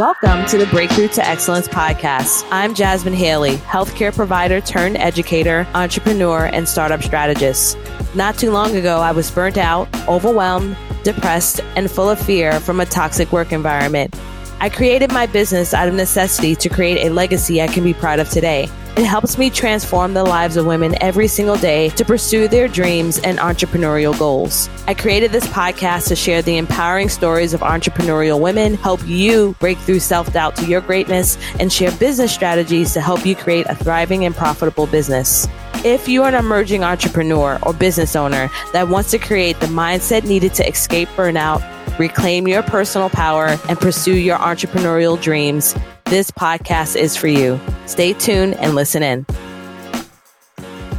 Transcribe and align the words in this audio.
Welcome 0.00 0.46
to 0.46 0.56
the 0.56 0.64
Breakthrough 0.64 1.08
to 1.08 1.28
Excellence 1.28 1.68
podcast. 1.68 2.48
I'm 2.50 2.72
Jasmine 2.72 3.12
Haley, 3.12 3.56
healthcare 3.56 4.16
provider 4.16 4.58
turned 4.62 4.96
educator, 4.96 5.66
entrepreneur, 5.74 6.46
and 6.46 6.66
startup 6.66 7.02
strategist. 7.02 7.76
Not 8.14 8.38
too 8.38 8.50
long 8.50 8.74
ago, 8.74 9.00
I 9.00 9.12
was 9.12 9.30
burnt 9.30 9.58
out, 9.58 9.94
overwhelmed, 10.08 10.74
depressed, 11.04 11.60
and 11.76 11.90
full 11.90 12.08
of 12.08 12.18
fear 12.18 12.60
from 12.60 12.80
a 12.80 12.86
toxic 12.86 13.30
work 13.30 13.52
environment. 13.52 14.18
I 14.58 14.70
created 14.70 15.12
my 15.12 15.26
business 15.26 15.74
out 15.74 15.86
of 15.86 15.92
necessity 15.92 16.54
to 16.54 16.70
create 16.70 17.06
a 17.06 17.12
legacy 17.12 17.60
I 17.60 17.66
can 17.66 17.84
be 17.84 17.92
proud 17.92 18.20
of 18.20 18.30
today. 18.30 18.70
It 19.00 19.06
helps 19.06 19.38
me 19.38 19.48
transform 19.48 20.12
the 20.12 20.24
lives 20.24 20.58
of 20.58 20.66
women 20.66 20.94
every 21.00 21.26
single 21.26 21.56
day 21.56 21.88
to 21.88 22.04
pursue 22.04 22.48
their 22.48 22.68
dreams 22.68 23.18
and 23.18 23.38
entrepreneurial 23.38 24.16
goals. 24.18 24.68
I 24.86 24.92
created 24.92 25.32
this 25.32 25.46
podcast 25.46 26.08
to 26.08 26.16
share 26.16 26.42
the 26.42 26.58
empowering 26.58 27.08
stories 27.08 27.54
of 27.54 27.60
entrepreneurial 27.62 28.38
women, 28.38 28.74
help 28.74 29.00
you 29.06 29.56
break 29.58 29.78
through 29.78 30.00
self 30.00 30.30
doubt 30.34 30.54
to 30.56 30.66
your 30.66 30.82
greatness, 30.82 31.38
and 31.58 31.72
share 31.72 31.92
business 31.92 32.30
strategies 32.30 32.92
to 32.92 33.00
help 33.00 33.24
you 33.24 33.34
create 33.34 33.64
a 33.70 33.74
thriving 33.74 34.26
and 34.26 34.36
profitable 34.36 34.86
business. 34.86 35.48
If 35.82 36.06
you 36.06 36.22
are 36.24 36.28
an 36.28 36.34
emerging 36.34 36.84
entrepreneur 36.84 37.58
or 37.62 37.72
business 37.72 38.14
owner 38.14 38.50
that 38.74 38.88
wants 38.88 39.12
to 39.12 39.18
create 39.18 39.58
the 39.60 39.66
mindset 39.68 40.24
needed 40.24 40.52
to 40.56 40.68
escape 40.68 41.08
burnout, 41.16 41.62
reclaim 42.00 42.48
your 42.48 42.62
personal 42.62 43.10
power, 43.10 43.58
and 43.68 43.78
pursue 43.78 44.16
your 44.16 44.38
entrepreneurial 44.38 45.20
dreams, 45.20 45.76
this 46.06 46.30
podcast 46.30 46.96
is 46.96 47.14
for 47.14 47.28
you. 47.28 47.60
Stay 47.86 48.14
tuned 48.14 48.54
and 48.54 48.74
listen 48.74 49.02
in. 49.02 49.26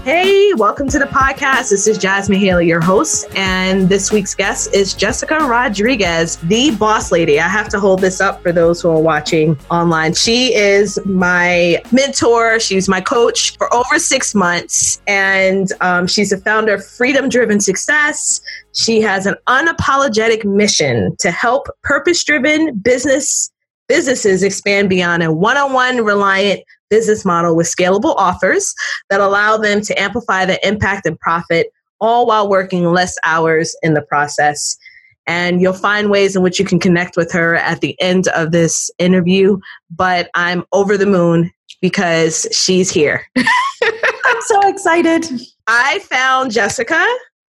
Hey, 0.03 0.51
welcome 0.55 0.87
to 0.89 0.97
the 0.97 1.05
podcast. 1.05 1.69
This 1.69 1.85
is 1.85 1.99
Jasmine 1.99 2.39
Haley, 2.39 2.65
your 2.65 2.81
host, 2.81 3.27
and 3.35 3.87
this 3.87 4.11
week's 4.11 4.33
guest 4.33 4.73
is 4.73 4.95
Jessica 4.95 5.37
Rodriguez, 5.37 6.37
the 6.37 6.71
boss 6.71 7.11
lady. 7.11 7.39
I 7.39 7.47
have 7.47 7.69
to 7.69 7.79
hold 7.79 8.01
this 8.01 8.19
up 8.19 8.41
for 8.41 8.51
those 8.51 8.81
who 8.81 8.89
are 8.89 8.99
watching 8.99 9.59
online. 9.69 10.15
She 10.15 10.55
is 10.55 10.97
my 11.05 11.83
mentor. 11.91 12.59
She's 12.59 12.89
my 12.89 12.99
coach 12.99 13.55
for 13.57 13.71
over 13.71 13.99
six 13.99 14.33
months, 14.33 14.99
and 15.05 15.71
um, 15.81 16.07
she's 16.07 16.31
the 16.31 16.37
founder 16.37 16.73
of 16.73 16.83
Freedom 16.83 17.29
Driven 17.29 17.59
Success. 17.59 18.41
She 18.73 19.01
has 19.01 19.27
an 19.27 19.35
unapologetic 19.47 20.43
mission 20.43 21.15
to 21.19 21.29
help 21.29 21.67
purpose 21.83 22.23
driven 22.23 22.75
business 22.79 23.51
businesses 23.87 24.41
expand 24.41 24.89
beyond 24.89 25.21
a 25.21 25.31
one 25.31 25.57
on 25.57 25.73
one 25.73 26.03
reliant 26.03 26.61
business 26.91 27.25
model 27.25 27.55
with 27.55 27.65
scalable 27.65 28.13
offers 28.17 28.75
that 29.09 29.21
allow 29.21 29.57
them 29.57 29.81
to 29.81 29.99
amplify 29.99 30.45
the 30.45 30.65
impact 30.67 31.07
and 31.07 31.19
profit, 31.19 31.71
all 31.99 32.27
while 32.27 32.47
working 32.47 32.91
less 32.91 33.17
hours 33.23 33.75
in 33.81 33.95
the 33.95 34.03
process. 34.03 34.77
And 35.25 35.61
you'll 35.61 35.73
find 35.73 36.11
ways 36.11 36.35
in 36.35 36.43
which 36.43 36.59
you 36.59 36.65
can 36.65 36.79
connect 36.79 37.15
with 37.15 37.31
her 37.31 37.55
at 37.55 37.81
the 37.81 37.99
end 38.01 38.27
of 38.29 38.51
this 38.51 38.91
interview. 38.99 39.57
But 39.89 40.29
I'm 40.35 40.63
over 40.73 40.97
the 40.97 41.05
moon 41.05 41.51
because 41.81 42.47
she's 42.51 42.91
here. 42.91 43.25
I'm 43.37 44.41
so 44.41 44.59
excited. 44.67 45.25
I 45.67 45.99
found 45.99 46.51
Jessica 46.51 47.05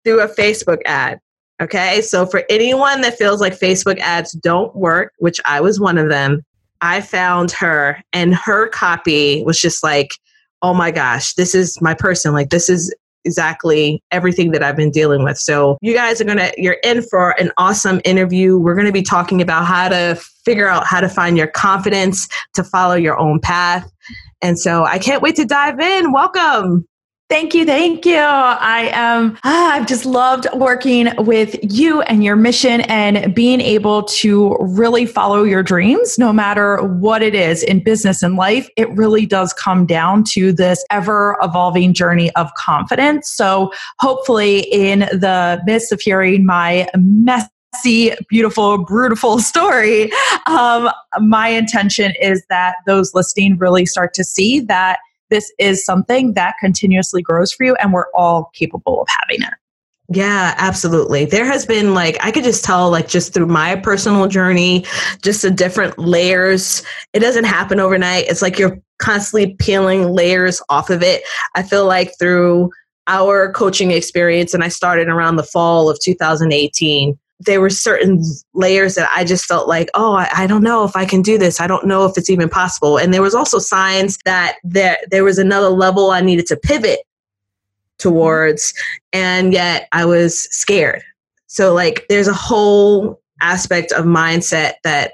through 0.03 0.21
a 0.21 0.27
Facebook 0.27 0.81
ad. 0.85 1.19
Okay. 1.61 2.01
So 2.01 2.25
for 2.25 2.43
anyone 2.49 3.01
that 3.01 3.17
feels 3.17 3.41
like 3.41 3.57
Facebook 3.57 3.97
ads 3.99 4.33
don't 4.33 4.75
work, 4.75 5.13
which 5.19 5.39
I 5.45 5.61
was 5.61 5.79
one 5.79 5.97
of 5.97 6.09
them, 6.09 6.43
I 6.81 7.01
found 7.01 7.51
her 7.51 8.01
and 8.13 8.35
her 8.35 8.67
copy 8.69 9.43
was 9.43 9.59
just 9.59 9.83
like, 9.83 10.11
oh 10.61 10.73
my 10.73 10.91
gosh, 10.91 11.33
this 11.33 11.53
is 11.55 11.79
my 11.81 11.93
person. 11.93 12.33
Like, 12.33 12.49
this 12.49 12.69
is 12.69 12.93
exactly 13.23 14.03
everything 14.11 14.51
that 14.51 14.63
I've 14.63 14.75
been 14.75 14.91
dealing 14.91 15.23
with. 15.23 15.37
So, 15.37 15.77
you 15.81 15.93
guys 15.93 16.21
are 16.21 16.25
going 16.25 16.37
to, 16.37 16.53
you're 16.57 16.77
in 16.83 17.01
for 17.01 17.31
an 17.39 17.51
awesome 17.57 18.01
interview. 18.05 18.57
We're 18.57 18.75
going 18.75 18.85
to 18.85 18.93
be 18.93 19.01
talking 19.01 19.41
about 19.41 19.65
how 19.65 19.89
to 19.89 20.15
figure 20.43 20.67
out 20.67 20.85
how 20.85 21.01
to 21.01 21.09
find 21.09 21.37
your 21.37 21.47
confidence 21.47 22.27
to 22.53 22.63
follow 22.63 22.95
your 22.95 23.17
own 23.17 23.39
path. 23.39 23.91
And 24.41 24.59
so, 24.59 24.85
I 24.85 24.99
can't 24.99 25.21
wait 25.21 25.35
to 25.37 25.45
dive 25.45 25.79
in. 25.79 26.11
Welcome. 26.11 26.87
Thank 27.27 27.55
you. 27.55 27.65
Thank 27.65 28.05
you. 28.05 28.19
I 28.19 28.91
am, 28.93 29.35
ah, 29.43 29.73
I've 29.73 29.87
just 29.87 30.05
loved 30.05 30.45
working 30.53 31.09
with 31.17 31.57
you 31.63 32.01
and 32.03 32.23
your 32.23 32.35
mission 32.35 32.81
and 32.81 33.33
being 33.33 33.61
able 33.61 34.03
to 34.03 34.55
really 34.59 35.07
follow 35.07 35.41
your 35.41 35.63
dreams, 35.63 36.19
no 36.19 36.31
matter 36.31 36.77
what 36.83 37.23
it 37.23 37.33
is 37.33 37.63
in 37.63 37.83
business 37.83 38.21
and 38.21 38.35
life. 38.35 38.69
It 38.77 38.91
really 38.91 39.25
does 39.25 39.53
come 39.53 39.87
down 39.87 40.23
to 40.33 40.53
this 40.53 40.85
ever 40.91 41.35
evolving 41.41 41.95
journey 41.95 42.31
of 42.35 42.53
confidence. 42.53 43.31
So 43.31 43.71
hopefully, 43.99 44.59
in 44.71 44.99
the 44.99 45.59
midst 45.65 45.91
of 45.91 46.01
hearing 46.01 46.45
my 46.45 46.87
messy, 46.95 48.13
beautiful, 48.29 48.77
brutal 48.77 49.39
story, 49.39 50.11
um, 50.45 50.91
my 51.21 51.47
intention 51.47 52.13
is 52.21 52.45
that 52.51 52.75
those 52.85 53.15
listening 53.15 53.57
really 53.57 53.87
start 53.87 54.13
to 54.13 54.23
see 54.23 54.59
that 54.59 54.99
this 55.29 55.51
is 55.59 55.85
something 55.85 56.33
that 56.33 56.55
continuously 56.59 57.21
grows 57.21 57.51
for 57.51 57.63
you 57.63 57.75
and 57.75 57.93
we're 57.93 58.11
all 58.13 58.51
capable 58.53 59.01
of 59.01 59.07
having 59.09 59.43
it. 59.43 59.53
Yeah, 60.07 60.53
absolutely. 60.57 61.25
There 61.25 61.45
has 61.45 61.65
been 61.65 61.95
like, 61.95 62.17
I 62.23 62.29
could 62.29 62.43
just 62.43 62.63
tell, 62.63 62.91
like, 62.91 63.07
just 63.07 63.33
through 63.33 63.47
my 63.47 63.75
personal 63.75 64.27
journey, 64.27 64.85
just 65.23 65.41
the 65.41 65.49
different 65.49 65.97
layers. 65.97 66.83
It 67.13 67.21
doesn't 67.21 67.45
happen 67.45 67.79
overnight. 67.79 68.25
It's 68.27 68.43
like 68.43 68.59
you're 68.59 68.77
constantly 68.99 69.55
peeling 69.55 70.11
layers 70.11 70.61
off 70.69 70.91
of 70.91 71.01
it. 71.01 71.23
I 71.55 71.63
feel 71.63 71.87
like 71.87 72.11
through 72.19 72.69
our 73.07 73.51
coaching 73.53 73.89
experience, 73.89 74.53
and 74.53 74.63
I 74.63 74.67
started 74.67 75.07
around 75.07 75.37
the 75.37 75.43
fall 75.43 75.89
of 75.89 75.99
2018, 75.99 77.17
there 77.39 77.59
were 77.59 77.69
certain 77.69 78.23
layers 78.53 78.95
that 78.95 79.09
I 79.13 79.23
just 79.23 79.45
felt 79.45 79.67
like, 79.67 79.89
oh, 79.93 80.13
I, 80.13 80.29
I, 80.33 80.47
don't 80.47 80.63
know 80.63 80.85
if 80.85 80.95
I 80.95 81.05
can 81.05 81.21
do 81.21 81.37
this. 81.37 81.59
I 81.59 81.67
don't 81.67 81.85
know 81.85 82.05
if 82.05 82.17
it's 82.17 82.29
even 82.29 82.47
possible. 82.47 82.97
And 82.97 83.13
there 83.13 83.21
was 83.21 83.35
also 83.35 83.59
signs 83.59 84.17
that 84.23 84.55
there 84.63 84.97
there 85.11 85.23
was 85.23 85.37
another 85.37 85.69
level 85.69 86.11
I 86.11 86.21
needed 86.21 86.47
to 86.47 86.55
pivot 86.55 86.99
towards, 87.97 88.73
and 89.11 89.51
yet 89.51 89.87
I 89.91 90.05
was 90.05 90.43
scared. 90.43 91.03
So 91.47 91.73
like, 91.73 92.05
there's 92.09 92.27
a 92.27 92.33
whole 92.33 93.21
aspect 93.41 93.91
of 93.91 94.05
mindset 94.05 94.73
that 94.83 95.13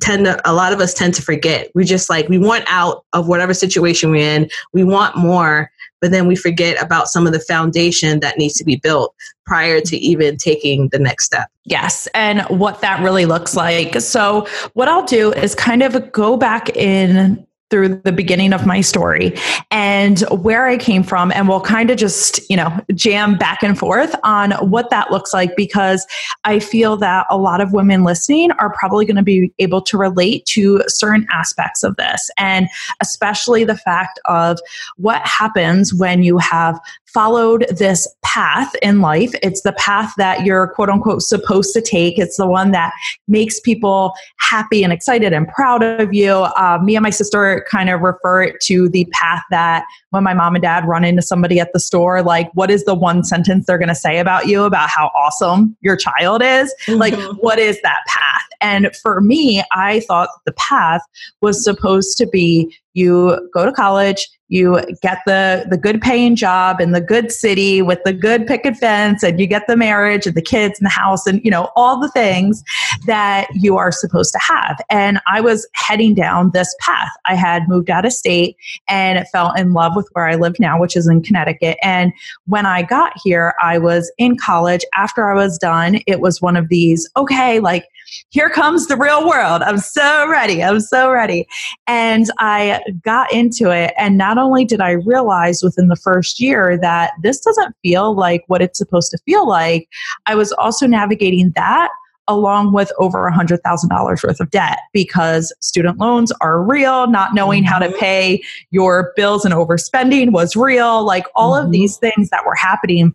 tend 0.00 0.24
to 0.24 0.40
a 0.48 0.52
lot 0.52 0.72
of 0.72 0.80
us 0.80 0.94
tend 0.94 1.14
to 1.14 1.22
forget. 1.22 1.70
We 1.74 1.84
just 1.84 2.08
like 2.08 2.28
we 2.28 2.38
want 2.38 2.64
out 2.66 3.04
of 3.12 3.28
whatever 3.28 3.54
situation 3.54 4.10
we're 4.10 4.36
in. 4.36 4.48
We 4.72 4.84
want 4.84 5.16
more, 5.16 5.70
but 6.02 6.10
then 6.10 6.26
we 6.26 6.36
forget 6.36 6.82
about 6.82 7.08
some 7.08 7.26
of 7.26 7.32
the 7.32 7.40
foundation 7.40 8.20
that 8.20 8.36
needs 8.36 8.54
to 8.54 8.64
be 8.64 8.76
built 8.76 9.14
prior 9.46 9.80
to 9.80 9.96
even 9.96 10.36
taking 10.36 10.88
the 10.88 10.98
next 10.98 11.24
step. 11.24 11.48
Yes, 11.64 12.08
and 12.12 12.42
what 12.42 12.80
that 12.82 13.02
really 13.02 13.24
looks 13.24 13.56
like. 13.56 14.00
So, 14.00 14.46
what 14.74 14.88
I'll 14.88 15.06
do 15.06 15.32
is 15.32 15.54
kind 15.54 15.82
of 15.82 16.12
go 16.12 16.36
back 16.36 16.76
in 16.76 17.46
through 17.72 17.88
the 17.88 18.12
beginning 18.12 18.52
of 18.52 18.66
my 18.66 18.82
story 18.82 19.34
and 19.70 20.20
where 20.30 20.66
I 20.66 20.76
came 20.76 21.02
from. 21.02 21.32
And 21.32 21.48
we'll 21.48 21.62
kind 21.62 21.90
of 21.90 21.96
just, 21.96 22.38
you 22.50 22.56
know, 22.56 22.70
jam 22.94 23.38
back 23.38 23.62
and 23.62 23.78
forth 23.78 24.14
on 24.24 24.50
what 24.68 24.90
that 24.90 25.10
looks 25.10 25.32
like 25.32 25.56
because 25.56 26.06
I 26.44 26.58
feel 26.58 26.98
that 26.98 27.26
a 27.30 27.38
lot 27.38 27.62
of 27.62 27.72
women 27.72 28.04
listening 28.04 28.50
are 28.58 28.74
probably 28.74 29.06
going 29.06 29.16
to 29.16 29.22
be 29.22 29.54
able 29.58 29.80
to 29.80 29.96
relate 29.96 30.44
to 30.48 30.82
certain 30.86 31.26
aspects 31.32 31.82
of 31.82 31.96
this. 31.96 32.30
And 32.36 32.68
especially 33.00 33.64
the 33.64 33.78
fact 33.78 34.20
of 34.26 34.58
what 34.98 35.26
happens 35.26 35.94
when 35.94 36.22
you 36.22 36.36
have 36.36 36.78
followed 37.12 37.66
this 37.68 38.08
path 38.22 38.74
in 38.80 39.00
life. 39.00 39.32
It's 39.42 39.62
the 39.62 39.72
path 39.72 40.12
that 40.16 40.46
you're 40.46 40.68
quote 40.68 40.88
unquote 40.88 41.22
supposed 41.22 41.74
to 41.74 41.82
take. 41.82 42.18
It's 42.18 42.36
the 42.36 42.46
one 42.46 42.70
that 42.70 42.92
makes 43.28 43.60
people 43.60 44.14
happy 44.52 44.84
and 44.84 44.92
excited 44.92 45.32
and 45.32 45.48
proud 45.48 45.82
of 45.82 46.12
you. 46.12 46.30
Uh, 46.30 46.78
me 46.82 46.94
and 46.94 47.02
my 47.02 47.08
sister 47.08 47.64
kind 47.70 47.88
of 47.88 48.02
refer 48.02 48.42
it 48.42 48.60
to 48.60 48.86
the 48.90 49.06
path 49.06 49.42
that 49.50 49.86
when 50.10 50.22
my 50.22 50.34
mom 50.34 50.54
and 50.54 50.60
dad 50.60 50.86
run 50.86 51.04
into 51.04 51.22
somebody 51.22 51.58
at 51.58 51.72
the 51.72 51.80
store, 51.80 52.22
like, 52.22 52.50
what 52.52 52.70
is 52.70 52.84
the 52.84 52.94
one 52.94 53.24
sentence 53.24 53.64
they're 53.64 53.78
going 53.78 53.88
to 53.88 53.94
say 53.94 54.18
about 54.18 54.46
you 54.46 54.64
about 54.64 54.90
how 54.90 55.06
awesome 55.14 55.74
your 55.80 55.96
child 55.96 56.42
is? 56.42 56.74
Mm-hmm. 56.84 57.00
Like, 57.00 57.14
what 57.38 57.58
is 57.58 57.80
that 57.80 58.00
path? 58.06 58.42
And 58.60 58.94
for 58.96 59.22
me, 59.22 59.62
I 59.72 60.00
thought 60.00 60.28
the 60.44 60.52
path 60.52 61.00
was 61.40 61.64
supposed 61.64 62.18
to 62.18 62.26
be 62.26 62.76
you 62.92 63.48
go 63.54 63.64
to 63.64 63.72
college, 63.72 64.28
you 64.52 64.78
get 65.00 65.18
the 65.24 65.64
the 65.70 65.78
good 65.78 66.00
paying 66.02 66.36
job 66.36 66.78
in 66.78 66.92
the 66.92 67.00
good 67.00 67.32
city 67.32 67.80
with 67.80 67.98
the 68.04 68.12
good 68.12 68.46
picket 68.46 68.76
fence 68.76 69.22
and 69.22 69.40
you 69.40 69.46
get 69.46 69.66
the 69.66 69.76
marriage 69.76 70.26
and 70.26 70.36
the 70.36 70.42
kids 70.42 70.78
and 70.78 70.84
the 70.84 70.90
house 70.90 71.26
and 71.26 71.42
you 71.42 71.50
know 71.50 71.70
all 71.74 71.98
the 71.98 72.10
things 72.10 72.62
that 73.06 73.48
you 73.54 73.78
are 73.78 73.90
supposed 73.90 74.30
to 74.30 74.38
have 74.38 74.78
and 74.90 75.18
i 75.26 75.40
was 75.40 75.66
heading 75.74 76.14
down 76.14 76.50
this 76.52 76.76
path 76.80 77.10
i 77.26 77.34
had 77.34 77.66
moved 77.66 77.88
out 77.88 78.04
of 78.04 78.12
state 78.12 78.54
and 78.88 79.26
fell 79.28 79.52
in 79.54 79.72
love 79.72 79.96
with 79.96 80.08
where 80.12 80.28
i 80.28 80.34
live 80.34 80.58
now 80.60 80.78
which 80.78 80.96
is 80.96 81.08
in 81.08 81.22
connecticut 81.22 81.78
and 81.82 82.12
when 82.46 82.66
i 82.66 82.82
got 82.82 83.12
here 83.24 83.54
i 83.62 83.78
was 83.78 84.12
in 84.18 84.36
college 84.36 84.84
after 84.94 85.30
i 85.30 85.34
was 85.34 85.56
done 85.56 85.98
it 86.06 86.20
was 86.20 86.42
one 86.42 86.56
of 86.58 86.68
these 86.68 87.08
okay 87.16 87.58
like 87.58 87.86
here 88.30 88.50
comes 88.50 88.86
the 88.86 88.96
real 88.96 89.26
world. 89.26 89.62
I'm 89.62 89.78
so 89.78 90.28
ready. 90.28 90.62
I'm 90.62 90.80
so 90.80 91.10
ready. 91.10 91.46
And 91.86 92.26
I 92.38 92.80
got 93.02 93.32
into 93.32 93.70
it. 93.70 93.92
And 93.96 94.18
not 94.18 94.38
only 94.42 94.64
did 94.64 94.80
I 94.80 94.92
realize 94.92 95.62
within 95.62 95.88
the 95.88 95.96
first 95.96 96.40
year 96.40 96.78
that 96.80 97.12
this 97.22 97.40
doesn't 97.40 97.74
feel 97.82 98.14
like 98.14 98.44
what 98.48 98.60
it's 98.60 98.78
supposed 98.78 99.10
to 99.12 99.18
feel 99.24 99.48
like, 99.48 99.88
I 100.26 100.34
was 100.34 100.52
also 100.52 100.86
navigating 100.86 101.52
that 101.56 101.90
along 102.28 102.72
with 102.72 102.92
over 102.98 103.26
a 103.26 103.32
$100,000 103.32 104.24
worth 104.24 104.40
of 104.40 104.50
debt 104.50 104.78
because 104.92 105.52
student 105.60 105.98
loans 105.98 106.32
are 106.40 106.62
real. 106.62 107.06
Not 107.08 107.34
knowing 107.34 107.64
mm-hmm. 107.64 107.72
how 107.72 107.78
to 107.80 107.88
mm-hmm. 107.88 107.98
pay 107.98 108.42
your 108.70 109.12
bills 109.16 109.44
and 109.44 109.54
overspending 109.54 110.32
was 110.32 110.54
real. 110.54 111.04
Like 111.04 111.26
all 111.34 111.54
mm-hmm. 111.54 111.66
of 111.66 111.72
these 111.72 111.96
things 111.96 112.30
that 112.30 112.46
were 112.46 112.54
happening 112.54 113.14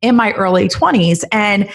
in 0.00 0.14
my 0.14 0.32
early 0.32 0.68
20s 0.68 1.24
and 1.32 1.68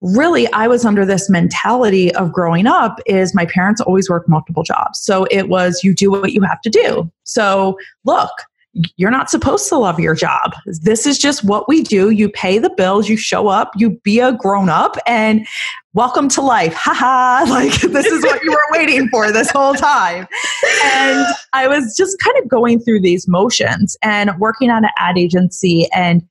really 0.00 0.50
i 0.52 0.66
was 0.66 0.84
under 0.84 1.06
this 1.06 1.30
mentality 1.30 2.14
of 2.14 2.32
growing 2.32 2.66
up 2.66 3.00
is 3.06 3.34
my 3.34 3.46
parents 3.46 3.80
always 3.80 4.10
worked 4.10 4.28
multiple 4.28 4.62
jobs 4.62 5.00
so 5.00 5.26
it 5.30 5.48
was 5.48 5.82
you 5.82 5.94
do 5.94 6.10
what 6.10 6.32
you 6.32 6.42
have 6.42 6.60
to 6.60 6.70
do 6.70 7.10
so 7.24 7.78
look 8.04 8.30
you're 8.96 9.10
not 9.10 9.28
supposed 9.28 9.68
to 9.68 9.76
love 9.76 10.00
your 10.00 10.14
job. 10.14 10.52
This 10.64 11.06
is 11.06 11.18
just 11.18 11.44
what 11.44 11.68
we 11.68 11.82
do. 11.82 12.10
You 12.10 12.30
pay 12.30 12.58
the 12.58 12.70
bills, 12.70 13.08
you 13.08 13.16
show 13.16 13.48
up, 13.48 13.72
you 13.76 14.00
be 14.02 14.18
a 14.18 14.32
grown 14.32 14.70
up, 14.70 14.96
and 15.06 15.46
welcome 15.92 16.28
to 16.30 16.40
life. 16.40 16.72
Haha. 16.74 17.44
Like, 17.52 17.80
this 17.80 18.06
is 18.06 18.24
what 18.24 18.42
you 18.42 18.50
were 18.50 18.64
waiting 18.78 19.08
for 19.08 19.30
this 19.30 19.50
whole 19.50 19.74
time. 19.74 20.26
And 20.84 21.26
I 21.52 21.68
was 21.68 21.94
just 21.96 22.18
kind 22.18 22.36
of 22.38 22.48
going 22.48 22.80
through 22.80 23.00
these 23.00 23.28
motions 23.28 23.96
and 24.02 24.38
working 24.38 24.70
on 24.70 24.84
an 24.84 24.90
ad 24.98 25.18
agency. 25.18 25.88
And 25.94 26.26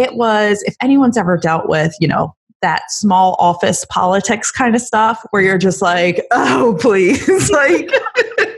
it 0.00 0.14
was, 0.14 0.62
if 0.62 0.74
anyone's 0.80 1.16
ever 1.16 1.36
dealt 1.36 1.68
with, 1.68 1.94
you 2.00 2.08
know, 2.08 2.34
that 2.62 2.82
small 2.88 3.36
office 3.38 3.84
politics 3.86 4.50
kind 4.50 4.74
of 4.74 4.82
stuff 4.82 5.24
where 5.30 5.42
you're 5.42 5.58
just 5.58 5.80
like, 5.82 6.26
oh, 6.30 6.76
please. 6.80 7.50
like, 7.50 7.90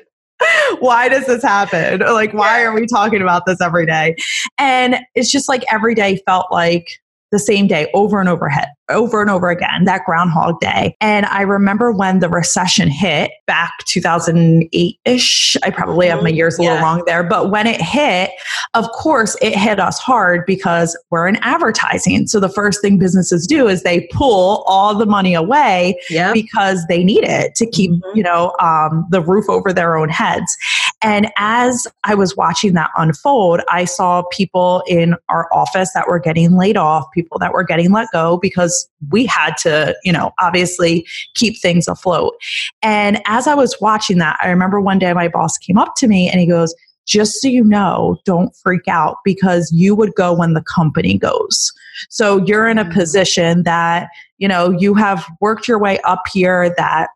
why 0.79 1.09
does 1.09 1.27
this 1.27 1.43
happen? 1.43 2.01
Like, 2.01 2.33
why 2.33 2.63
are 2.63 2.75
we 2.75 2.87
talking 2.87 3.23
about 3.23 3.47
this 3.47 3.61
every 3.61 3.87
day? 3.87 4.17
And 4.59 4.97
it's 5.15 5.31
just 5.31 5.49
like 5.49 5.65
every 5.71 5.95
day 5.95 6.21
felt 6.27 6.47
like 6.51 6.87
the 7.31 7.39
same 7.39 7.67
day 7.67 7.91
over 7.95 8.21
and 8.21 8.29
over 8.29 8.49
head, 8.49 8.69
over 8.89 9.21
and 9.21 9.31
over 9.31 9.49
again, 9.49 9.85
that 9.85 10.05
Groundhog 10.05 10.61
Day. 10.61 10.97
And 11.01 11.27
I 11.27 11.43
remember 11.43 11.93
when 11.93 12.21
the 12.21 12.29
recession 12.29 12.89
hit 12.89 13.31
back 13.47 13.73
2008 13.87 14.99
ish. 15.05 15.57
I 15.63 15.71
probably 15.71 16.09
have 16.09 16.23
my 16.23 16.31
mm-hmm. 16.31 16.37
years 16.37 16.59
a 16.59 16.63
little 16.63 16.77
yeah. 16.77 16.83
wrong 16.83 17.03
there, 17.07 17.23
but 17.23 17.51
when 17.51 17.67
it 17.67 17.81
hit, 17.81 18.31
of 18.75 18.89
course, 18.93 19.37
it 19.41 19.57
hit 19.57 19.79
us 19.79 19.99
hard 19.99 20.45
because 20.47 20.99
we're 21.11 21.29
in 21.29 21.37
advertising. 21.37 22.27
So 22.27 22.41
the 22.41 22.49
first 22.49 22.81
thing 22.81 22.99
businesses 22.99 23.47
do 23.47 23.69
is 23.69 23.83
they 23.83 24.09
pull 24.13 24.65
all 24.67 24.95
the 24.95 25.07
money 25.07 25.35
away 25.35 25.99
yep. 26.11 26.35
because 26.35 26.85
they 26.89 27.05
need 27.05 27.25
it 27.25 27.55
to 27.57 27.67
keep, 27.67 27.91
mm-hmm. 27.91 28.17
you 28.17 28.23
know, 28.23 28.55
um, 28.61 29.07
the 29.11 29.21
roof 29.21 29.49
over 29.49 29.73
their 29.73 29.97
own 29.97 30.09
heads. 30.09 30.57
And 31.03 31.31
as 31.37 31.87
I 32.05 32.15
was 32.15 32.37
watching 32.37 32.75
that 32.75 32.91
unfold, 32.97 33.61
I 33.69 33.85
saw 33.85 34.23
people 34.31 34.83
in 34.87 35.17
our 35.29 35.53
office 35.53 35.93
that 35.95 36.07
were 36.07 36.21
getting 36.21 36.57
laid 36.57 36.77
off, 36.77 37.07
people 37.13 37.39
that 37.41 37.53
were 37.53 37.65
getting 37.65 37.91
let 37.91 38.09
go 38.13 38.39
because 38.39 38.72
we 39.11 39.27
had 39.27 39.57
to, 39.59 39.97
you 40.05 40.13
know, 40.13 40.33
obviously 40.39 41.07
keep 41.35 41.59
things 41.61 41.89
afloat. 41.89 42.35
And 42.83 43.21
as 43.27 43.47
I 43.47 43.55
was 43.55 43.77
watching 43.81 44.19
that, 44.19 44.39
I 44.43 44.49
remember 44.49 44.81
one 44.81 44.99
day 44.99 45.13
my 45.13 45.29
boss 45.29 45.59
came 45.59 45.79
up 45.79 45.95
to 45.97 46.09
me 46.09 46.29
and 46.29 46.41
he 46.41 46.47
goes, 46.47 46.75
just 47.07 47.41
so 47.41 47.49
you 47.49 47.65
know, 47.65 48.17
don't 48.25 48.55
freak 48.63 48.87
out 48.89 49.17
because 49.25 49.71
you 49.73 49.95
would 49.95 50.15
go 50.15 50.33
when 50.33 50.55
the 50.55 50.63
company 50.63 51.19
goes. 51.19 51.73
So 52.11 52.45
you're 52.45 52.69
in 52.69 52.79
a 52.79 52.85
mm. 52.85 52.93
position 52.93 53.65
that, 53.65 54.09
you 54.39 54.49
know, 54.49 54.71
you 54.71 54.95
have 54.95 55.25
worked 55.41 55.67
your 55.67 55.79
way 55.79 55.99
up 56.01 56.23
here 56.33 56.73
that 56.77 57.09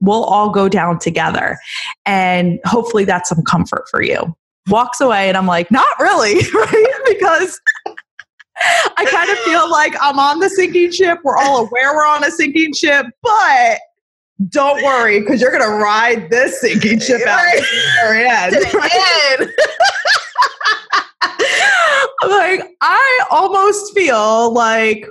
we'll 0.00 0.24
all 0.24 0.50
go 0.50 0.68
down 0.68 0.98
together. 0.98 1.58
And 2.06 2.58
hopefully 2.64 3.04
that's 3.04 3.28
some 3.28 3.42
comfort 3.42 3.84
for 3.90 4.02
you. 4.02 4.34
Walks 4.68 5.00
away 5.00 5.28
and 5.28 5.36
I'm 5.36 5.46
like, 5.46 5.70
not 5.70 5.98
really, 6.00 6.34
right? 6.54 6.86
because 7.06 7.60
I 8.96 9.04
kind 9.10 9.30
of 9.30 9.38
feel 9.38 9.70
like 9.70 9.94
I'm 10.00 10.18
on 10.18 10.38
the 10.38 10.48
sinking 10.48 10.92
ship. 10.92 11.18
We're 11.24 11.36
all 11.36 11.66
aware 11.66 11.94
we're 11.94 12.06
on 12.06 12.24
a 12.24 12.30
sinking 12.30 12.74
ship, 12.74 13.06
but 13.22 13.78
don't 14.48 14.82
worry 14.82 15.20
because 15.20 15.40
you're 15.40 15.50
going 15.50 15.62
to 15.62 15.76
ride 15.76 16.30
this 16.30 16.60
sinking 16.60 17.00
ship 17.00 17.20
out 17.26 17.36
right. 17.36 17.58
to 17.58 17.62
the 17.62 17.92
very 18.02 18.28
end. 18.28 18.52
To 18.52 18.60
the 18.60 19.00
end. 19.40 19.52
like, 22.30 22.76
I 22.80 23.26
almost 23.30 23.94
feel 23.94 24.52
like, 24.52 25.06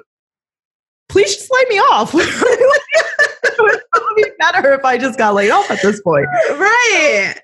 please 1.10 1.36
just 1.36 1.52
lay 1.52 1.66
me 1.70 1.80
off. 1.80 2.14
it 2.14 3.60
would 3.60 4.16
be 4.16 4.26
better 4.40 4.74
if 4.74 4.86
I 4.86 4.98
just 4.98 5.18
got 5.18 5.34
laid 5.34 5.52
off 5.52 5.70
at 5.70 5.82
this 5.82 6.02
point. 6.02 6.28
Right 6.52 7.36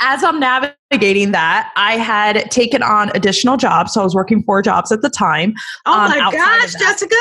as 0.00 0.22
I'm 0.22 0.38
navigating 0.38 1.32
that, 1.32 1.72
I 1.76 1.96
had 1.96 2.50
taken 2.50 2.82
on 2.82 3.10
additional 3.14 3.56
jobs. 3.56 3.92
So 3.92 4.00
I 4.00 4.04
was 4.04 4.14
working 4.14 4.42
four 4.42 4.62
jobs 4.62 4.92
at 4.92 5.02
the 5.02 5.10
time. 5.10 5.54
Oh 5.86 5.92
um, 5.92 6.10
my 6.10 6.30
gosh, 6.32 6.74
Jessica. 6.74 7.16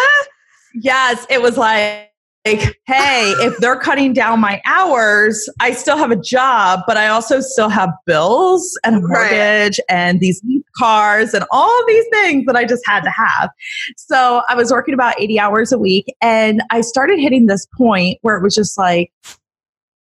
Yes, 0.74 1.25
it 1.30 1.42
was 1.42 1.57
like, 1.57 2.12
like, 2.45 2.80
hey, 2.86 3.33
if 3.39 3.57
they're 3.60 3.80
cutting 3.80 4.13
down 4.13 4.39
my 4.39 4.62
hours, 4.66 5.50
I 5.60 5.72
still 5.72 5.98
have 5.98 6.12
a 6.12 6.16
job, 6.16 6.81
but 6.86 6.98
I 6.98 7.07
also 7.07 7.39
still 7.39 7.69
have 7.69 7.89
bills 8.06 8.78
and 8.83 8.98
a 8.98 9.00
mortgage 9.00 9.80
right. 9.80 9.80
and 9.89 10.19
these 10.19 10.42
cars 10.78 11.33
and 11.33 11.45
all 11.51 11.86
these 11.88 12.06
things 12.12 12.45
that 12.45 12.56
I 12.56 12.66
just 12.66 12.83
had 12.86 13.01
to 13.01 13.10
have. 13.10 13.50
So 13.98 14.42
I 14.48 14.56
was 14.56 14.71
working 14.71 14.94
about 14.94 15.19
80 15.19 15.39
hours 15.39 15.71
a 15.71 15.80
week 15.80 16.13
and 16.21 16.62
I 16.69 16.81
started 16.81 17.19
hitting 17.19 17.48
this 17.48 17.66
point 17.78 18.19
where 18.21 18.38
it 18.38 18.44
was 18.44 18.54
just 18.54 18.78
like, 18.78 19.12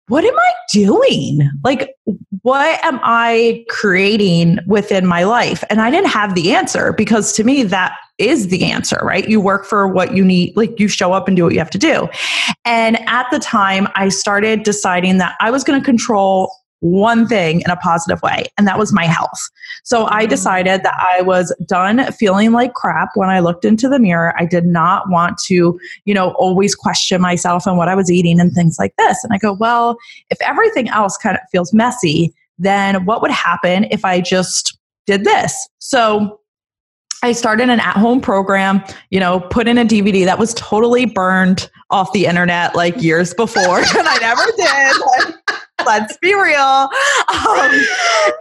what 0.07 0.25
am 0.25 0.37
I 0.37 0.53
doing? 0.71 1.49
Like, 1.63 1.95
what 2.41 2.83
am 2.83 2.99
I 3.03 3.65
creating 3.69 4.59
within 4.67 5.05
my 5.05 5.23
life? 5.23 5.63
And 5.69 5.79
I 5.79 5.89
didn't 5.89 6.09
have 6.09 6.35
the 6.35 6.53
answer 6.53 6.91
because 6.93 7.31
to 7.33 7.43
me, 7.43 7.63
that 7.63 7.95
is 8.17 8.49
the 8.49 8.65
answer, 8.65 8.99
right? 9.01 9.27
You 9.27 9.39
work 9.39 9.65
for 9.65 9.87
what 9.87 10.13
you 10.13 10.23
need, 10.23 10.55
like 10.57 10.77
you 10.79 10.87
show 10.87 11.13
up 11.13 11.27
and 11.27 11.37
do 11.37 11.45
what 11.45 11.53
you 11.53 11.59
have 11.59 11.69
to 11.71 11.77
do. 11.77 12.09
And 12.65 12.99
at 13.07 13.27
the 13.31 13.39
time, 13.39 13.87
I 13.95 14.09
started 14.09 14.63
deciding 14.63 15.19
that 15.19 15.35
I 15.39 15.51
was 15.51 15.63
going 15.63 15.79
to 15.79 15.85
control 15.85 16.53
one 16.83 17.25
thing 17.25 17.61
in 17.61 17.71
a 17.71 17.77
positive 17.77 18.21
way, 18.21 18.43
and 18.57 18.67
that 18.67 18.77
was 18.77 18.91
my 18.91 19.05
health. 19.05 19.49
So 19.83 20.05
I 20.07 20.23
mm-hmm. 20.23 20.29
decided 20.29 20.83
that 20.83 20.95
I 20.99 21.21
was 21.21 21.55
done 21.65 22.11
feeling 22.11 22.51
like 22.51 22.73
crap 22.73 23.09
when 23.15 23.29
I 23.29 23.39
looked 23.39 23.63
into 23.63 23.87
the 23.87 23.99
mirror. 23.99 24.33
I 24.37 24.45
did 24.45 24.65
not 24.65 25.09
want 25.09 25.37
to, 25.45 25.79
you 26.03 26.13
know, 26.13 26.31
always 26.31 26.75
question 26.75 27.21
myself 27.21 27.65
and 27.65 27.77
what 27.77 27.87
I 27.87 27.95
was 27.95 28.11
eating 28.11 28.39
and 28.39 28.51
things 28.51 28.77
like 28.77 28.93
this. 28.97 29.23
And 29.23 29.31
I 29.33 29.37
go, 29.37 29.53
well, 29.53 29.97
if 30.29 30.41
everything 30.41 30.89
else 30.89 31.17
kind 31.17 31.37
of 31.37 31.41
feels 31.51 31.73
messy, 31.73 32.33
then 32.59 33.05
what 33.05 33.21
would 33.21 33.31
happen 33.31 33.85
if 33.89 34.03
I 34.03 34.19
just 34.19 34.77
did 35.05 35.23
this? 35.23 35.55
So 35.79 36.41
I 37.23 37.31
started 37.31 37.69
an 37.69 37.79
at 37.79 37.95
home 37.95 38.19
program, 38.19 38.83
you 39.09 39.21
know, 39.21 39.39
put 39.39 39.69
in 39.69 39.77
a 39.77 39.85
DVD 39.85 40.25
that 40.25 40.37
was 40.37 40.53
totally 40.55 41.05
burned 41.05 41.69
off 41.89 42.11
the 42.11 42.25
internet 42.25 42.75
like 42.75 43.01
years 43.01 43.33
before, 43.33 43.79
and 43.97 44.07
I 44.07 44.17
never 44.17 45.31
did. 45.31 45.35
Let's 45.85 46.17
be 46.17 46.33
real. 46.33 46.59
Um, 46.59 47.85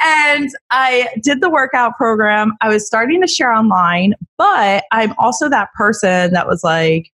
and 0.05 0.51
I 0.71 1.09
did 1.23 1.41
the 1.41 1.51
workout 1.51 1.97
program. 1.97 2.53
I 2.61 2.69
was 2.69 2.87
starting 2.87 3.21
to 3.21 3.27
share 3.27 3.53
online, 3.53 4.15
but 4.39 4.85
I'm 4.93 5.15
also 5.19 5.49
that 5.49 5.73
person 5.75 6.33
that 6.33 6.47
was 6.47 6.63
like, 6.63 7.11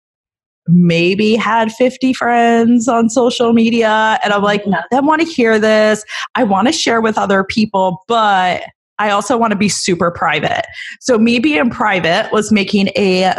maybe 0.68 1.36
had 1.36 1.72
50 1.72 2.14
friends 2.14 2.88
on 2.88 3.10
social 3.10 3.54
media. 3.54 4.20
And 4.24 4.34
I'm 4.34 4.42
like, 4.42 4.66
none 4.66 4.80
of 4.80 4.86
them 4.90 5.06
want 5.06 5.22
to 5.22 5.28
hear 5.28 5.60
this. 5.60 6.04
I 6.34 6.44
want 6.44 6.68
to 6.68 6.72
share 6.72 7.02
with 7.02 7.18
other 7.18 7.44
people, 7.44 8.04
but 8.08 8.64
I 8.98 9.10
also 9.10 9.38
want 9.38 9.52
to 9.52 9.58
be 9.58 9.70
super 9.70 10.10
private. 10.10 10.66
So, 11.02 11.18
me 11.18 11.40
being 11.40 11.70
private 11.70 12.32
was 12.32 12.52
making 12.52 12.90
a 12.98 13.36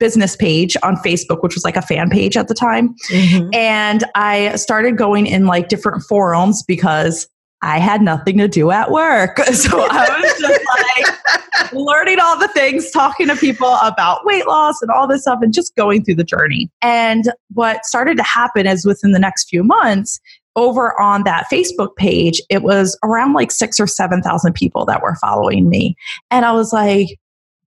business 0.00 0.34
page 0.34 0.76
on 0.82 0.96
Facebook, 0.96 1.42
which 1.42 1.54
was 1.54 1.64
like 1.64 1.76
a 1.76 1.82
fan 1.82 2.10
page 2.10 2.36
at 2.36 2.48
the 2.48 2.54
time. 2.54 2.94
Mm-hmm. 3.10 3.54
And 3.54 4.04
I 4.16 4.56
started 4.56 4.96
going 4.96 5.26
in 5.26 5.46
like 5.46 5.68
different 5.68 6.02
forums 6.02 6.64
because 6.64 7.28
I 7.62 7.78
had 7.78 8.00
nothing 8.00 8.38
to 8.38 8.48
do 8.48 8.70
at 8.70 8.90
work. 8.90 9.38
So 9.52 9.86
I 9.88 10.20
was 10.20 10.38
just 10.38 10.64
like 10.64 11.72
learning 11.72 12.18
all 12.18 12.38
the 12.38 12.48
things, 12.48 12.90
talking 12.90 13.28
to 13.28 13.36
people 13.36 13.76
about 13.82 14.24
weight 14.24 14.46
loss 14.46 14.80
and 14.80 14.90
all 14.90 15.06
this 15.06 15.22
stuff, 15.22 15.40
and 15.42 15.52
just 15.52 15.76
going 15.76 16.02
through 16.02 16.14
the 16.14 16.24
journey. 16.24 16.70
And 16.80 17.30
what 17.52 17.84
started 17.84 18.16
to 18.16 18.22
happen 18.22 18.66
is 18.66 18.86
within 18.86 19.12
the 19.12 19.18
next 19.18 19.48
few 19.50 19.62
months, 19.62 20.18
over 20.56 20.98
on 21.00 21.24
that 21.24 21.46
Facebook 21.52 21.94
page, 21.96 22.40
it 22.48 22.62
was 22.62 22.98
around 23.04 23.34
like 23.34 23.50
six 23.50 23.78
or 23.78 23.86
7,000 23.86 24.52
people 24.54 24.84
that 24.86 25.02
were 25.02 25.14
following 25.16 25.68
me. 25.68 25.94
And 26.30 26.44
I 26.44 26.52
was 26.52 26.72
like, 26.72 27.18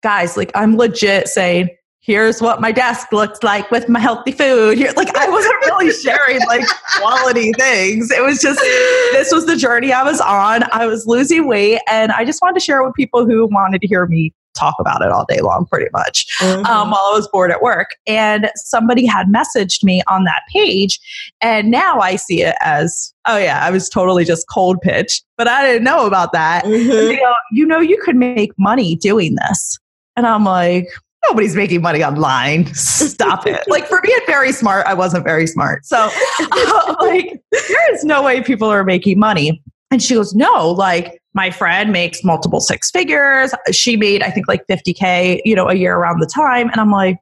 guys, 0.01 0.37
like 0.37 0.51
I'm 0.55 0.77
legit 0.77 1.27
saying, 1.27 1.69
here's 2.01 2.41
what 2.41 2.59
my 2.59 2.71
desk 2.71 3.11
looks 3.11 3.43
like 3.43 3.69
with 3.71 3.87
my 3.87 3.99
healthy 3.99 4.31
food. 4.31 4.77
Here, 4.77 4.91
like 4.95 5.15
I 5.15 5.29
wasn't 5.29 5.55
really 5.65 5.91
sharing 6.03 6.39
like 6.47 6.65
quality 6.97 7.53
things. 7.53 8.11
It 8.11 8.23
was 8.23 8.41
just 8.41 8.59
this 8.59 9.31
was 9.31 9.45
the 9.45 9.55
journey 9.55 9.93
I 9.93 10.03
was 10.03 10.19
on. 10.19 10.63
I 10.71 10.87
was 10.87 11.05
losing 11.05 11.47
weight 11.47 11.79
and 11.89 12.11
I 12.11 12.25
just 12.25 12.41
wanted 12.41 12.55
to 12.55 12.59
share 12.59 12.81
it 12.81 12.85
with 12.85 12.95
people 12.95 13.25
who 13.25 13.47
wanted 13.47 13.81
to 13.81 13.87
hear 13.87 14.05
me 14.07 14.33
talk 14.53 14.75
about 14.79 15.01
it 15.01 15.09
all 15.09 15.25
day 15.29 15.39
long 15.39 15.65
pretty 15.65 15.89
much 15.93 16.27
mm-hmm. 16.39 16.65
um, 16.65 16.91
while 16.91 16.99
I 16.99 17.13
was 17.13 17.27
bored 17.29 17.51
at 17.51 17.61
work. 17.61 17.91
And 18.05 18.51
somebody 18.55 19.05
had 19.05 19.27
messaged 19.27 19.81
me 19.81 20.01
on 20.07 20.25
that 20.25 20.41
page 20.51 20.99
and 21.41 21.71
now 21.71 21.99
I 21.99 22.17
see 22.17 22.41
it 22.43 22.55
as 22.59 23.13
oh 23.27 23.37
yeah, 23.37 23.65
I 23.65 23.71
was 23.71 23.87
totally 23.87 24.25
just 24.25 24.47
cold 24.49 24.81
pitch, 24.81 25.21
but 25.37 25.47
I 25.47 25.65
didn't 25.65 25.83
know 25.83 26.05
about 26.05 26.33
that. 26.33 26.65
Mm-hmm. 26.65 27.11
You, 27.11 27.21
know, 27.21 27.35
you 27.51 27.65
know 27.65 27.79
you 27.79 27.97
could 28.03 28.15
make 28.15 28.51
money 28.57 28.95
doing 28.97 29.35
this. 29.35 29.77
And 30.17 30.27
I'm 30.27 30.43
like, 30.43 30.89
nobody's 31.27 31.55
making 31.55 31.81
money 31.81 32.03
online. 32.03 32.73
Stop 32.73 33.45
it. 33.47 33.63
like 33.67 33.87
for 33.87 34.01
being 34.01 34.19
very 34.25 34.51
smart, 34.51 34.85
I 34.85 34.93
wasn't 34.93 35.23
very 35.23 35.47
smart. 35.47 35.85
So 35.85 35.97
uh, 36.39 36.95
like 37.01 37.41
there 37.51 37.93
is 37.93 38.03
no 38.03 38.23
way 38.23 38.41
people 38.41 38.67
are 38.69 38.83
making 38.83 39.19
money. 39.19 39.61
And 39.91 40.01
she 40.01 40.15
goes, 40.15 40.33
no, 40.33 40.69
like 40.69 41.21
my 41.33 41.51
friend 41.51 41.91
makes 41.91 42.23
multiple 42.23 42.59
six 42.59 42.91
figures. 42.91 43.53
She 43.71 43.97
made, 43.97 44.23
I 44.23 44.29
think 44.29 44.47
like 44.47 44.65
50K, 44.67 45.41
you 45.45 45.55
know, 45.55 45.69
a 45.69 45.75
year 45.75 45.95
around 45.95 46.19
the 46.19 46.27
time. 46.27 46.69
And 46.69 46.79
I'm 46.79 46.91
like, 46.91 47.17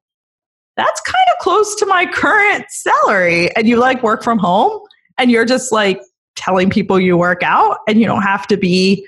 that's 0.77 1.01
kind 1.01 1.15
of 1.34 1.44
close 1.44 1.75
to 1.75 1.86
my 1.86 2.06
current 2.06 2.65
salary. 2.70 3.53
And 3.56 3.68
you 3.68 3.77
like 3.77 4.01
work 4.01 4.24
from 4.24 4.38
home 4.39 4.79
and 5.18 5.29
you're 5.29 5.46
just 5.46 5.72
like 5.72 6.00
telling 6.36 6.70
people 6.70 7.00
you 7.00 7.18
work 7.18 7.44
out 7.44 7.79
and 7.88 8.00
you 8.00 8.06
don't 8.06 8.22
have 8.22 8.48
to 8.48 8.58
be 8.58 9.06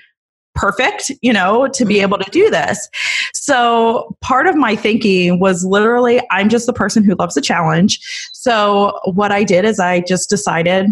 perfect, 0.54 1.10
you 1.22 1.32
know, 1.32 1.68
to 1.68 1.84
be 1.84 1.94
mm-hmm. 1.94 2.02
able 2.02 2.18
to 2.18 2.30
do 2.30 2.50
this. 2.50 2.88
So 3.32 4.16
part 4.20 4.46
of 4.46 4.56
my 4.56 4.76
thinking 4.76 5.40
was 5.40 5.64
literally, 5.64 6.20
I'm 6.30 6.48
just 6.48 6.66
the 6.66 6.72
person 6.72 7.04
who 7.04 7.14
loves 7.14 7.36
a 7.36 7.40
challenge. 7.40 8.00
So 8.32 8.98
what 9.04 9.32
I 9.32 9.44
did 9.44 9.64
is 9.64 9.80
I 9.80 10.00
just 10.00 10.28
decided, 10.28 10.90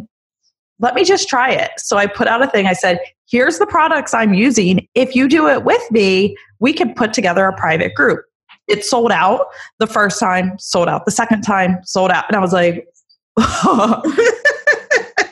let 0.78 0.94
me 0.94 1.04
just 1.04 1.28
try 1.28 1.50
it. 1.50 1.72
So 1.76 1.98
I 1.98 2.06
put 2.06 2.26
out 2.26 2.42
a 2.42 2.46
thing. 2.46 2.66
I 2.66 2.72
said, 2.72 3.00
here's 3.28 3.58
the 3.58 3.66
products 3.66 4.14
I'm 4.14 4.34
using. 4.34 4.88
If 4.94 5.14
you 5.14 5.28
do 5.28 5.48
it 5.48 5.64
with 5.64 5.82
me, 5.90 6.36
we 6.58 6.72
can 6.72 6.94
put 6.94 7.12
together 7.12 7.44
a 7.44 7.56
private 7.56 7.94
group. 7.94 8.24
It 8.66 8.84
sold 8.84 9.12
out 9.12 9.46
the 9.78 9.86
first 9.86 10.18
time, 10.20 10.58
sold 10.58 10.88
out 10.88 11.04
the 11.04 11.10
second 11.10 11.42
time, 11.42 11.78
sold 11.84 12.10
out. 12.10 12.24
And 12.28 12.36
I 12.36 12.40
was 12.40 12.52
like, 12.52 12.86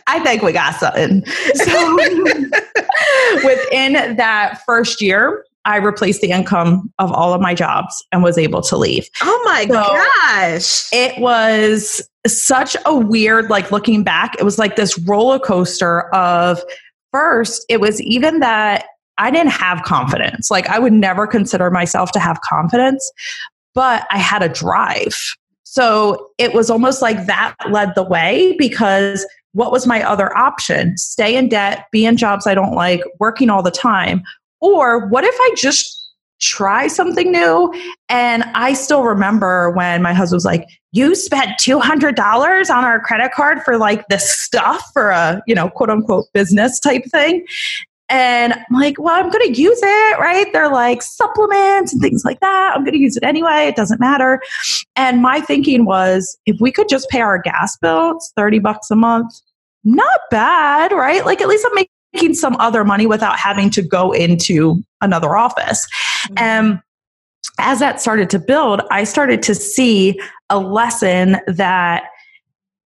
I 0.08 0.20
think 0.20 0.42
we 0.42 0.52
got 0.52 0.74
something. 0.74 1.24
So 1.54 1.96
within 3.44 4.16
that 4.16 4.60
first 4.66 5.00
year, 5.02 5.44
I 5.64 5.76
replaced 5.76 6.22
the 6.22 6.30
income 6.30 6.90
of 6.98 7.12
all 7.12 7.34
of 7.34 7.42
my 7.42 7.54
jobs 7.54 8.02
and 8.10 8.22
was 8.22 8.38
able 8.38 8.62
to 8.62 8.76
leave. 8.76 9.06
Oh 9.20 9.42
my 9.44 9.66
so 9.66 9.74
gosh. 9.74 10.88
It 10.92 11.20
was 11.20 12.02
such 12.26 12.74
a 12.86 12.96
weird, 12.96 13.50
like 13.50 13.70
looking 13.70 14.02
back, 14.02 14.34
it 14.38 14.44
was 14.44 14.58
like 14.58 14.76
this 14.76 14.98
roller 15.00 15.38
coaster 15.38 16.08
of 16.14 16.62
first, 17.12 17.66
it 17.68 17.80
was 17.80 18.00
even 18.00 18.40
that 18.40 18.86
I 19.18 19.30
didn't 19.30 19.52
have 19.52 19.82
confidence. 19.82 20.50
Like 20.50 20.68
I 20.68 20.78
would 20.78 20.92
never 20.92 21.26
consider 21.26 21.70
myself 21.70 22.12
to 22.12 22.18
have 22.18 22.40
confidence, 22.40 23.10
but 23.74 24.06
I 24.10 24.18
had 24.18 24.42
a 24.42 24.48
drive. 24.48 25.18
So 25.64 26.30
it 26.38 26.54
was 26.54 26.70
almost 26.70 27.02
like 27.02 27.26
that 27.26 27.54
led 27.68 27.94
the 27.94 28.04
way 28.04 28.56
because 28.58 29.26
what 29.58 29.72
was 29.72 29.88
my 29.88 30.00
other 30.04 30.34
option? 30.38 30.96
Stay 30.96 31.34
in 31.34 31.48
debt, 31.48 31.86
be 31.90 32.06
in 32.06 32.16
jobs 32.16 32.46
I 32.46 32.54
don't 32.54 32.74
like, 32.74 33.02
working 33.18 33.50
all 33.50 33.60
the 33.60 33.72
time. 33.72 34.22
Or 34.60 35.08
what 35.08 35.24
if 35.24 35.34
I 35.34 35.54
just 35.56 35.96
try 36.40 36.86
something 36.86 37.32
new? 37.32 37.74
And 38.08 38.44
I 38.54 38.72
still 38.72 39.02
remember 39.02 39.70
when 39.72 40.00
my 40.00 40.14
husband 40.14 40.36
was 40.36 40.44
like, 40.44 40.64
You 40.92 41.16
spent 41.16 41.58
$200 41.58 42.70
on 42.70 42.84
our 42.84 43.00
credit 43.00 43.32
card 43.32 43.60
for 43.64 43.76
like 43.76 44.06
this 44.06 44.30
stuff 44.30 44.80
for 44.92 45.10
a, 45.10 45.42
you 45.48 45.56
know, 45.56 45.68
quote 45.70 45.90
unquote 45.90 46.26
business 46.32 46.78
type 46.78 47.02
thing. 47.10 47.44
And 48.10 48.54
I'm 48.54 48.80
like, 48.80 48.98
well, 48.98 49.16
I'm 49.16 49.28
going 49.28 49.52
to 49.52 49.60
use 49.60 49.80
it, 49.82 50.18
right? 50.18 50.50
They're 50.52 50.70
like 50.70 51.02
supplements 51.02 51.92
and 51.92 52.00
things 52.00 52.24
like 52.24 52.40
that. 52.40 52.72
I'm 52.74 52.82
going 52.82 52.94
to 52.94 53.00
use 53.00 53.16
it 53.16 53.22
anyway. 53.22 53.66
It 53.66 53.76
doesn't 53.76 54.00
matter. 54.00 54.40
And 54.96 55.20
my 55.20 55.40
thinking 55.40 55.84
was 55.84 56.38
if 56.46 56.58
we 56.58 56.72
could 56.72 56.88
just 56.88 57.10
pay 57.10 57.20
our 57.20 57.38
gas 57.38 57.76
bill, 57.76 58.16
it's 58.16 58.32
30 58.34 58.60
bucks 58.60 58.90
a 58.90 58.96
month, 58.96 59.42
not 59.88 60.20
bad, 60.30 60.92
right? 60.92 61.24
Like 61.24 61.40
at 61.40 61.48
least 61.48 61.66
I'm 61.68 61.86
making 62.14 62.34
some 62.34 62.56
other 62.56 62.84
money 62.84 63.06
without 63.06 63.38
having 63.38 63.70
to 63.70 63.82
go 63.82 64.12
into 64.12 64.82
another 65.00 65.36
office. 65.36 65.86
Mm-hmm. 66.26 66.38
And 66.38 66.80
as 67.58 67.78
that 67.80 68.00
started 68.00 68.30
to 68.30 68.38
build, 68.38 68.82
I 68.90 69.04
started 69.04 69.42
to 69.44 69.54
see 69.54 70.20
a 70.50 70.58
lesson 70.58 71.38
that 71.46 72.04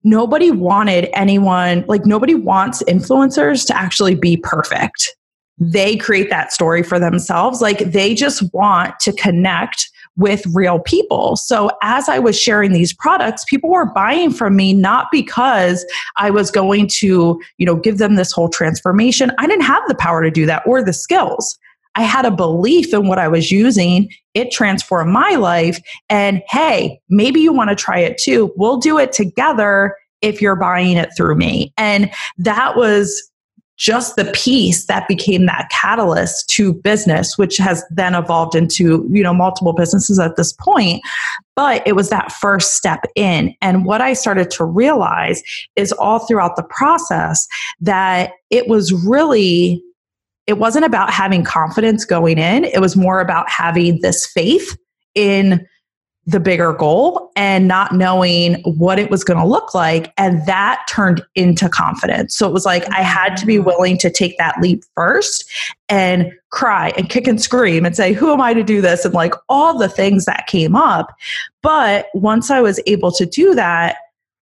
nobody 0.05 0.51
wanted 0.51 1.09
anyone, 1.13 1.85
like 1.89 2.07
nobody 2.07 2.35
wants 2.35 2.83
influencers 2.85 3.67
to 3.67 3.77
actually 3.77 4.15
be 4.15 4.37
perfect. 4.37 5.15
They 5.59 5.97
create 5.97 6.31
that 6.31 6.53
story 6.53 6.83
for 6.83 6.99
themselves. 6.99 7.61
Like 7.61 7.79
they 7.79 8.15
just 8.15 8.53
want 8.53 8.99
to 9.01 9.13
connect 9.13 9.89
with 10.17 10.45
real 10.53 10.79
people. 10.79 11.37
So 11.37 11.71
as 11.83 12.09
I 12.09 12.19
was 12.19 12.41
sharing 12.41 12.73
these 12.73 12.93
products, 12.93 13.45
people 13.45 13.71
were 13.71 13.87
buying 13.87 14.31
from 14.31 14.57
me 14.57 14.73
not 14.73 15.09
because 15.13 15.85
I 16.17 16.31
was 16.31 16.51
going 16.51 16.89
to, 16.99 17.41
you 17.59 17.67
know, 17.67 17.77
give 17.77 17.99
them 17.99 18.15
this 18.15 18.33
whole 18.33 18.49
transformation. 18.49 19.31
I 19.39 19.47
didn't 19.47 19.65
have 19.65 19.83
the 19.89 19.95
power 19.95 20.23
to 20.23 20.31
do 20.31 20.47
that 20.47 20.63
or 20.67 20.83
the 20.83 20.93
skills. 20.93 21.59
I 21.97 22.03
had 22.03 22.27
a 22.27 22.31
belief 22.31 22.93
in 22.93 23.09
what 23.09 23.19
I 23.19 23.29
was 23.29 23.51
using. 23.51 24.11
It 24.35 24.51
transformed 24.51 25.13
my 25.13 25.31
life. 25.37 25.81
And 26.11 26.43
hey, 26.49 27.01
maybe 27.09 27.41
you 27.41 27.53
want 27.53 27.71
to 27.71 27.77
try 27.77 27.99
it 27.99 28.19
too. 28.19 28.53
We'll 28.57 28.79
do 28.79 28.99
it 28.99 29.13
together 29.13 29.97
if 30.23 30.43
you're 30.43 30.57
buying 30.57 30.97
it 30.97 31.11
through 31.17 31.37
me. 31.37 31.73
And 31.79 32.11
that 32.39 32.77
was 32.77 33.31
just 33.77 34.17
the 34.17 34.25
piece 34.33 34.87
that 34.87 35.07
became 35.07 35.47
that 35.47 35.69
catalyst 35.71 36.49
to 36.49 36.73
business 36.73 37.37
which 37.37 37.59
has 37.59 37.85
then 37.91 38.15
evolved 38.15 38.55
into 38.55 39.07
you 39.11 39.23
know 39.23 39.35
multiple 39.35 39.73
businesses 39.73 40.19
at 40.19 40.37
this 40.37 40.53
point. 40.53 41.03
But 41.55 41.87
it 41.87 41.97
was 41.97 42.11
that 42.11 42.33
first 42.33 42.75
step 42.75 43.05
in. 43.15 43.55
And 43.63 43.85
what 43.85 44.01
i 44.01 44.13
started 44.13 44.51
to 44.53 44.65
realize 44.65 45.43
is 45.77 45.93
all 45.93 46.21
throughout 46.21 46.57
the 46.57 46.63
process 46.63 47.47
that 47.81 48.33
it 48.51 48.69
was 48.69 48.93
really 48.93 49.83
it 50.47 50.59
wasn't 50.59 50.85
about 50.85 51.11
having 51.11 51.43
confidence 51.43 52.05
going 52.05 52.39
in, 52.39 52.65
it 52.65 52.81
was 52.81 52.97
more 52.97 53.21
about 53.21 53.51
having 53.51 54.01
this 54.01 54.27
faith 54.27 54.77
in 55.15 55.67
the 56.27 56.41
bigger 56.41 56.73
goal 56.73 57.31
and 57.37 57.69
not 57.69 57.95
knowing 57.95 58.55
what 58.65 58.99
it 58.99 59.11
was 59.11 59.23
going 59.23 59.39
to 59.39 59.47
look 59.47 59.75
like. 59.75 60.13
And 60.19 60.45
that 60.47 60.85
turned 60.89 61.25
into 61.37 61.69
confidence. 61.69 62.37
So 62.37 62.49
it 62.49 62.53
was 62.53 62.67
like 62.67 62.85
I 62.93 63.03
had 63.03 63.37
to 63.37 63.47
be 63.47 63.57
mm-hmm. 63.57 63.67
willing 63.67 63.99
to 63.99 64.11
take 64.11 64.37
that 64.39 64.61
leap 64.61 64.83
first 64.97 65.49
and 65.89 66.33
cry 66.51 66.93
and 66.97 67.09
kick 67.09 67.29
and 67.29 67.41
scream 67.41 67.87
and 67.87 67.95
say, 67.95 68.13
Who 68.13 68.33
am 68.33 68.41
I 68.41 68.55
to 68.55 68.65
do 68.65 68.81
this? 68.81 69.05
And 69.05 69.15
like 69.15 69.35
all 69.49 69.79
the 69.79 69.89
things 69.89 70.25
that 70.25 70.49
came 70.49 70.75
up. 70.75 71.15
But 71.63 72.09
once 72.13 72.51
I 72.51 72.61
was 72.61 72.81
able 72.87 73.13
to 73.13 73.25
do 73.25 73.55
that, 73.55 73.97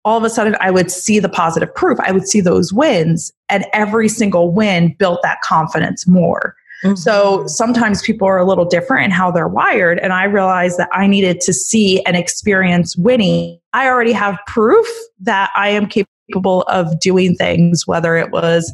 all 0.03 0.17
of 0.17 0.23
a 0.23 0.29
sudden 0.29 0.55
I 0.59 0.71
would 0.71 0.89
see 0.89 1.19
the 1.19 1.29
positive 1.29 1.73
proof. 1.75 1.99
I 1.99 2.11
would 2.11 2.27
see 2.27 2.41
those 2.41 2.71
wins, 2.71 3.31
and 3.49 3.65
every 3.73 4.07
single 4.07 4.51
win 4.51 4.95
built 4.97 5.19
that 5.21 5.41
confidence 5.41 6.07
more. 6.07 6.55
Mm-hmm. 6.83 6.95
So 6.95 7.45
sometimes 7.47 8.01
people 8.01 8.27
are 8.27 8.37
a 8.37 8.45
little 8.45 8.65
different 8.65 9.05
in 9.05 9.11
how 9.11 9.31
they're 9.31 9.47
wired. 9.47 9.99
And 9.99 10.13
I 10.13 10.25
realized 10.25 10.77
that 10.77 10.89
I 10.91 11.07
needed 11.07 11.41
to 11.41 11.53
see 11.53 12.03
and 12.03 12.15
experience 12.15 12.95
winning. 12.95 13.59
I 13.73 13.87
already 13.87 14.13
have 14.13 14.37
proof 14.47 14.87
that 15.21 15.51
I 15.55 15.69
am 15.69 15.87
capable 15.87 16.61
of 16.63 16.99
doing 16.99 17.35
things, 17.35 17.87
whether 17.87 18.15
it 18.15 18.31
was 18.31 18.73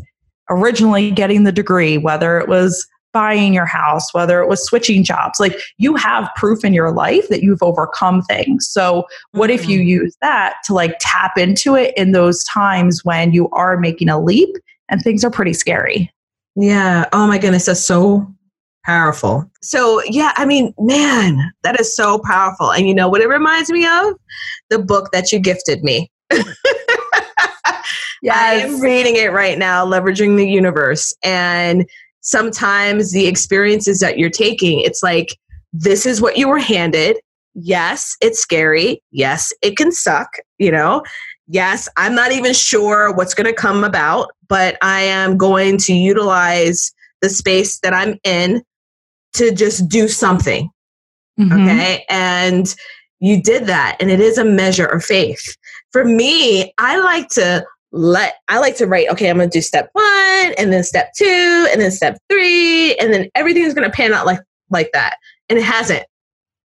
originally 0.49 1.11
getting 1.11 1.43
the 1.43 1.51
degree, 1.51 1.97
whether 1.97 2.39
it 2.39 2.47
was 2.49 2.87
buying 3.13 3.53
your 3.53 3.65
house, 3.65 4.13
whether 4.13 4.41
it 4.41 4.49
was 4.49 4.65
switching 4.65 5.03
jobs. 5.03 5.39
Like 5.39 5.57
you 5.77 5.95
have 5.95 6.29
proof 6.35 6.65
in 6.65 6.73
your 6.73 6.91
life 6.91 7.29
that 7.29 7.43
you've 7.43 7.63
overcome 7.63 8.23
things. 8.23 8.67
So, 8.67 9.05
what 9.31 9.49
mm-hmm. 9.49 9.63
if 9.63 9.69
you 9.69 9.79
mm-hmm. 9.79 9.87
use 9.87 10.17
that 10.21 10.55
to 10.65 10.73
like 10.73 10.97
tap 10.99 11.37
into 11.37 11.75
it 11.75 11.93
in 11.95 12.11
those 12.11 12.43
times 12.45 13.05
when 13.05 13.31
you 13.31 13.49
are 13.51 13.77
making 13.77 14.09
a 14.09 14.19
leap 14.19 14.49
and 14.89 15.01
things 15.01 15.23
are 15.23 15.31
pretty 15.31 15.53
scary? 15.53 16.12
Yeah. 16.55 17.05
Oh 17.13 17.27
my 17.27 17.37
goodness. 17.37 17.65
That's 17.65 17.83
so 17.83 18.27
powerful. 18.85 19.49
So, 19.61 20.01
yeah, 20.05 20.33
I 20.35 20.45
mean, 20.45 20.73
man, 20.77 21.51
that 21.63 21.79
is 21.79 21.95
so 21.95 22.19
powerful. 22.19 22.71
And 22.71 22.87
you 22.87 22.93
know 22.93 23.07
what 23.07 23.21
it 23.21 23.29
reminds 23.29 23.69
me 23.69 23.85
of? 23.85 24.13
The 24.69 24.79
book 24.79 25.11
that 25.13 25.31
you 25.31 25.39
gifted 25.39 25.83
me. 25.83 26.11
Yeah, 28.21 28.33
I 28.35 28.53
am 28.55 28.79
reading 28.79 29.15
it 29.15 29.31
right 29.31 29.57
now, 29.57 29.85
Leveraging 29.85 30.37
the 30.37 30.47
Universe. 30.47 31.13
And 31.23 31.89
sometimes 32.21 33.11
the 33.11 33.27
experiences 33.27 33.99
that 33.99 34.17
you're 34.17 34.29
taking, 34.29 34.81
it's 34.81 35.03
like, 35.03 35.37
this 35.71 36.05
is 36.05 36.21
what 36.21 36.37
you 36.37 36.47
were 36.47 36.59
handed. 36.59 37.17
Yes, 37.55 38.15
it's 38.21 38.39
scary. 38.39 39.01
Yes, 39.11 39.51
it 39.61 39.77
can 39.77 39.91
suck, 39.91 40.29
you 40.57 40.71
know. 40.71 41.03
Yes, 41.47 41.89
I'm 41.97 42.15
not 42.15 42.31
even 42.31 42.53
sure 42.53 43.13
what's 43.13 43.33
going 43.33 43.47
to 43.47 43.53
come 43.53 43.83
about, 43.83 44.31
but 44.47 44.77
I 44.81 45.01
am 45.01 45.37
going 45.37 45.77
to 45.79 45.93
utilize 45.93 46.93
the 47.21 47.29
space 47.29 47.79
that 47.79 47.93
I'm 47.93 48.17
in 48.23 48.63
to 49.33 49.51
just 49.51 49.89
do 49.89 50.07
something. 50.07 50.69
Mm-hmm. 51.39 51.63
Okay. 51.63 52.05
And 52.09 52.73
you 53.19 53.41
did 53.41 53.65
that, 53.67 53.97
and 53.99 54.11
it 54.11 54.19
is 54.19 54.37
a 54.37 54.45
measure 54.45 54.85
of 54.85 55.03
faith. 55.03 55.55
For 55.91 56.05
me, 56.05 56.73
I 56.77 56.99
like 56.99 57.29
to 57.29 57.65
let 57.91 58.35
I 58.49 58.59
like 58.59 58.75
to 58.77 58.87
write, 58.87 59.09
okay, 59.09 59.29
I'm 59.29 59.37
gonna 59.37 59.49
do 59.49 59.61
step 59.61 59.89
one 59.93 60.53
and 60.57 60.73
then 60.73 60.83
step 60.83 61.13
two 61.15 61.67
and 61.71 61.79
then 61.79 61.91
step 61.91 62.17
three, 62.29 62.95
and 62.95 63.13
then 63.13 63.29
everything's 63.35 63.73
gonna 63.73 63.89
pan 63.89 64.13
out 64.13 64.25
like 64.25 64.39
like 64.69 64.91
that. 64.93 65.17
And 65.49 65.57
it 65.57 65.65
hasn't. 65.65 66.03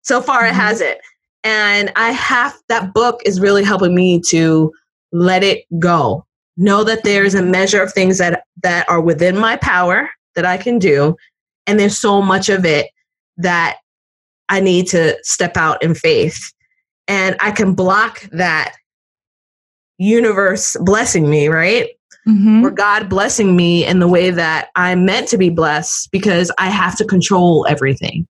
So 0.03 0.21
far 0.21 0.41
mm-hmm. 0.41 0.51
it 0.51 0.55
hasn't. 0.55 0.99
And 1.45 1.91
I 1.95 2.11
have 2.11 2.57
that 2.69 2.91
book 2.93 3.21
is 3.23 3.39
really 3.39 3.63
helping 3.63 3.93
me 3.93 4.19
to 4.29 4.73
let 5.11 5.43
it 5.43 5.63
go. 5.77 6.25
Know 6.57 6.83
that 6.83 7.03
there's 7.03 7.35
a 7.35 7.43
measure 7.43 7.81
of 7.81 7.93
things 7.93 8.17
that 8.17 8.43
that 8.63 8.89
are 8.89 8.99
within 8.99 9.37
my 9.37 9.55
power 9.57 10.09
that 10.33 10.45
I 10.45 10.57
can 10.57 10.79
do. 10.79 11.15
And 11.67 11.79
there's 11.79 11.99
so 11.99 12.21
much 12.21 12.49
of 12.49 12.65
it 12.65 12.89
that 13.37 13.77
I 14.49 14.59
need 14.59 14.87
to 14.87 15.17
step 15.21 15.55
out 15.55 15.83
in 15.83 15.93
faith. 15.93 16.51
And 17.07 17.35
I 17.39 17.51
can 17.51 17.75
block 17.75 18.21
that 18.31 18.73
universe 19.99 20.75
blessing 20.81 21.29
me, 21.29 21.47
right? 21.47 21.89
Mm-hmm. 22.27 22.65
Or 22.65 22.71
God 22.71 23.07
blessing 23.07 23.55
me 23.55 23.85
in 23.85 23.99
the 23.99 24.07
way 24.07 24.31
that 24.31 24.69
I'm 24.75 25.05
meant 25.05 25.27
to 25.27 25.37
be 25.37 25.51
blessed 25.51 26.09
because 26.11 26.51
I 26.57 26.69
have 26.69 26.97
to 26.97 27.05
control 27.05 27.67
everything. 27.69 28.27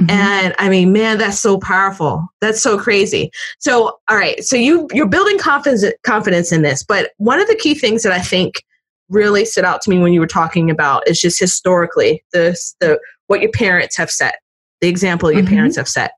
Mm-hmm. 0.00 0.10
And 0.10 0.54
I 0.58 0.68
mean, 0.68 0.92
man, 0.92 1.18
that's 1.18 1.40
so 1.40 1.58
powerful. 1.58 2.28
That's 2.40 2.62
so 2.62 2.78
crazy. 2.78 3.30
So, 3.58 3.98
all 4.08 4.16
right. 4.16 4.44
So 4.44 4.54
you 4.54 4.86
you're 4.92 5.08
building 5.08 5.38
confidence 5.38 5.84
confidence 6.04 6.52
in 6.52 6.62
this, 6.62 6.84
but 6.84 7.10
one 7.16 7.40
of 7.40 7.48
the 7.48 7.56
key 7.56 7.74
things 7.74 8.04
that 8.04 8.12
I 8.12 8.20
think 8.20 8.62
really 9.08 9.44
stood 9.44 9.64
out 9.64 9.82
to 9.82 9.90
me 9.90 9.98
when 9.98 10.12
you 10.12 10.20
were 10.20 10.26
talking 10.26 10.70
about 10.70 11.08
is 11.08 11.20
just 11.20 11.40
historically 11.40 12.24
the 12.32 12.56
the 12.78 13.00
what 13.26 13.40
your 13.40 13.50
parents 13.50 13.96
have 13.96 14.10
set, 14.10 14.36
the 14.80 14.88
example 14.88 15.32
your 15.32 15.42
mm-hmm. 15.42 15.54
parents 15.54 15.76
have 15.76 15.88
set. 15.88 16.12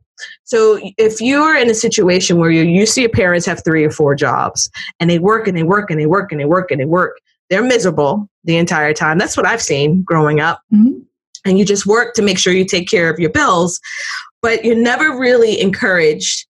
So 0.45 0.79
if 0.99 1.23
you're 1.23 1.57
in 1.57 1.71
a 1.71 1.75
situation 1.75 2.37
where 2.37 2.51
you 2.51 2.65
you 2.65 2.85
see 2.85 3.01
your 3.01 3.11
parents 3.11 3.47
have 3.47 3.65
three 3.65 3.85
or 3.85 3.91
four 3.91 4.15
jobs 4.15 4.69
and 4.99 5.09
they 5.09 5.19
work 5.19 5.49
and 5.49 5.57
they 5.57 5.63
work 5.63 5.91
and 5.91 5.99
they 5.99 6.07
work 6.07 6.33
and 6.33 6.41
they 6.41 6.45
work 6.45 6.71
and 6.71 6.81
they 6.81 6.85
work, 6.85 7.17
they're 7.49 7.63
miserable 7.63 8.29
the 8.45 8.59
entire 8.59 8.93
time. 8.93 9.17
That's 9.17 9.39
what 9.39 9.47
I've 9.47 9.63
seen 9.63 10.03
growing 10.03 10.41
up. 10.41 10.61
Mm-hmm 10.71 10.99
and 11.45 11.59
you 11.59 11.65
just 11.65 11.87
work 11.87 12.15
to 12.15 12.23
make 12.23 12.39
sure 12.39 12.53
you 12.53 12.65
take 12.65 12.89
care 12.89 13.11
of 13.11 13.19
your 13.19 13.31
bills 13.31 13.81
but 14.43 14.65
you're 14.65 14.77
never 14.77 15.19
really 15.19 15.61
encouraged 15.61 16.47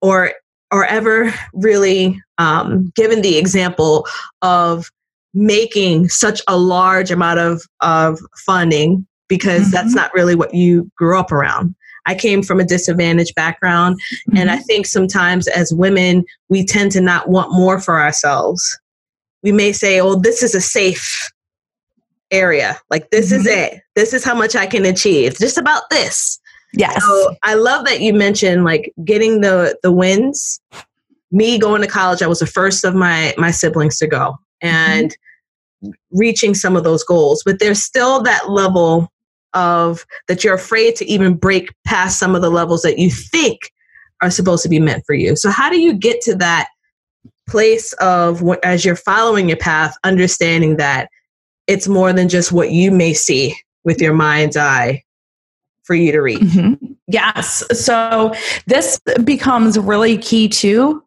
or 0.00 0.32
or 0.70 0.84
ever 0.84 1.32
really 1.54 2.20
um, 2.36 2.92
given 2.94 3.22
the 3.22 3.38
example 3.38 4.06
of 4.42 4.90
making 5.32 6.08
such 6.10 6.42
a 6.46 6.58
large 6.58 7.10
amount 7.10 7.38
of, 7.38 7.62
of 7.80 8.18
funding 8.44 9.06
because 9.28 9.62
mm-hmm. 9.62 9.70
that's 9.70 9.94
not 9.94 10.12
really 10.12 10.34
what 10.34 10.52
you 10.52 10.90
grew 10.98 11.18
up 11.18 11.32
around 11.32 11.74
I 12.08 12.14
came 12.14 12.42
from 12.42 12.58
a 12.58 12.64
disadvantaged 12.64 13.34
background, 13.34 14.00
mm-hmm. 14.00 14.38
and 14.38 14.50
I 14.50 14.56
think 14.56 14.86
sometimes 14.86 15.46
as 15.46 15.74
women, 15.74 16.24
we 16.48 16.64
tend 16.64 16.90
to 16.92 17.02
not 17.02 17.28
want 17.28 17.52
more 17.52 17.78
for 17.78 18.00
ourselves. 18.00 18.78
We 19.42 19.52
may 19.52 19.72
say, 19.72 20.00
oh, 20.00 20.14
this 20.14 20.42
is 20.42 20.54
a 20.54 20.60
safe 20.60 21.30
area. 22.30 22.80
Like, 22.88 23.10
this 23.10 23.26
mm-hmm. 23.26 23.40
is 23.40 23.46
it. 23.46 23.82
This 23.98 24.12
is 24.12 24.22
how 24.22 24.34
much 24.34 24.54
I 24.54 24.66
can 24.66 24.84
achieve. 24.84 25.36
Just 25.40 25.58
about 25.58 25.82
this. 25.90 26.38
Yes. 26.72 27.02
So 27.02 27.34
I 27.42 27.54
love 27.54 27.84
that 27.86 28.00
you 28.00 28.14
mentioned 28.14 28.62
like 28.62 28.92
getting 29.04 29.40
the 29.40 29.76
the 29.82 29.90
wins. 29.90 30.60
Me 31.32 31.58
going 31.58 31.82
to 31.82 31.88
college, 31.88 32.22
I 32.22 32.28
was 32.28 32.38
the 32.38 32.46
first 32.46 32.84
of 32.84 32.94
my 32.94 33.34
my 33.36 33.50
siblings 33.50 33.98
to 33.98 34.06
go 34.06 34.36
and 34.62 35.10
mm-hmm. 35.82 35.90
reaching 36.12 36.54
some 36.54 36.76
of 36.76 36.84
those 36.84 37.02
goals. 37.02 37.42
But 37.44 37.58
there's 37.58 37.82
still 37.82 38.22
that 38.22 38.48
level 38.48 39.10
of 39.52 40.06
that 40.28 40.44
you're 40.44 40.54
afraid 40.54 40.94
to 40.96 41.04
even 41.06 41.34
break 41.34 41.74
past 41.84 42.20
some 42.20 42.36
of 42.36 42.40
the 42.40 42.50
levels 42.50 42.82
that 42.82 43.00
you 43.00 43.10
think 43.10 43.58
are 44.22 44.30
supposed 44.30 44.62
to 44.62 44.68
be 44.68 44.78
meant 44.78 45.02
for 45.06 45.14
you. 45.14 45.34
So 45.34 45.50
how 45.50 45.68
do 45.70 45.80
you 45.80 45.92
get 45.92 46.20
to 46.20 46.36
that 46.36 46.68
place 47.48 47.94
of 47.94 48.44
as 48.62 48.84
you're 48.84 48.94
following 48.94 49.48
your 49.48 49.58
path, 49.58 49.96
understanding 50.04 50.76
that 50.76 51.08
it's 51.66 51.88
more 51.88 52.12
than 52.12 52.28
just 52.28 52.52
what 52.52 52.70
you 52.70 52.92
may 52.92 53.12
see 53.12 53.56
with 53.88 54.02
your 54.02 54.12
mind's 54.12 54.54
eye 54.54 55.02
for 55.82 55.94
you 55.94 56.12
to 56.12 56.20
reach. 56.20 56.40
Mm-hmm. 56.40 56.92
Yes. 57.06 57.64
So 57.72 58.34
this 58.66 59.00
becomes 59.24 59.78
really 59.78 60.18
key 60.18 60.46
too, 60.46 61.02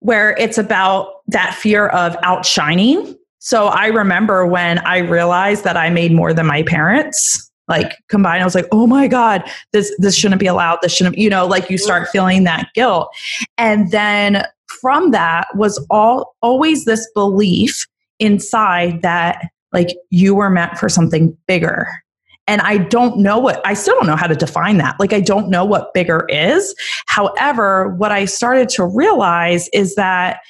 where 0.00 0.36
it's 0.36 0.58
about 0.58 1.22
that 1.28 1.54
fear 1.54 1.86
of 1.86 2.16
outshining. 2.24 3.16
So 3.38 3.66
I 3.68 3.86
remember 3.86 4.48
when 4.48 4.80
I 4.80 4.98
realized 4.98 5.62
that 5.62 5.76
I 5.76 5.90
made 5.90 6.10
more 6.10 6.34
than 6.34 6.46
my 6.46 6.64
parents, 6.64 7.48
like 7.68 7.92
combined, 8.08 8.42
I 8.42 8.44
was 8.44 8.56
like, 8.56 8.66
oh 8.72 8.88
my 8.88 9.06
God, 9.06 9.48
this 9.72 9.94
this 9.98 10.16
shouldn't 10.16 10.40
be 10.40 10.48
allowed. 10.48 10.80
This 10.82 10.92
shouldn't, 10.92 11.16
you 11.16 11.30
know, 11.30 11.46
like 11.46 11.70
you 11.70 11.78
start 11.78 12.08
feeling 12.08 12.42
that 12.44 12.70
guilt. 12.74 13.14
And 13.58 13.92
then 13.92 14.44
from 14.80 15.12
that 15.12 15.46
was 15.54 15.78
all 15.88 16.34
always 16.42 16.84
this 16.84 17.08
belief 17.14 17.86
inside 18.18 19.02
that 19.02 19.48
like 19.72 19.90
you 20.10 20.34
were 20.34 20.50
meant 20.50 20.76
for 20.78 20.88
something 20.88 21.36
bigger. 21.46 21.88
And 22.46 22.60
I 22.60 22.78
don't 22.78 23.18
know 23.18 23.38
what, 23.38 23.66
I 23.66 23.74
still 23.74 23.94
don't 23.94 24.06
know 24.06 24.16
how 24.16 24.26
to 24.26 24.34
define 24.34 24.76
that. 24.78 24.96
Like, 25.00 25.12
I 25.12 25.20
don't 25.20 25.48
know 25.48 25.64
what 25.64 25.94
bigger 25.94 26.26
is. 26.28 26.74
However, 27.06 27.88
what 27.96 28.12
I 28.12 28.26
started 28.26 28.68
to 28.70 28.84
realize 28.84 29.68
is 29.72 29.94
that 29.94 30.40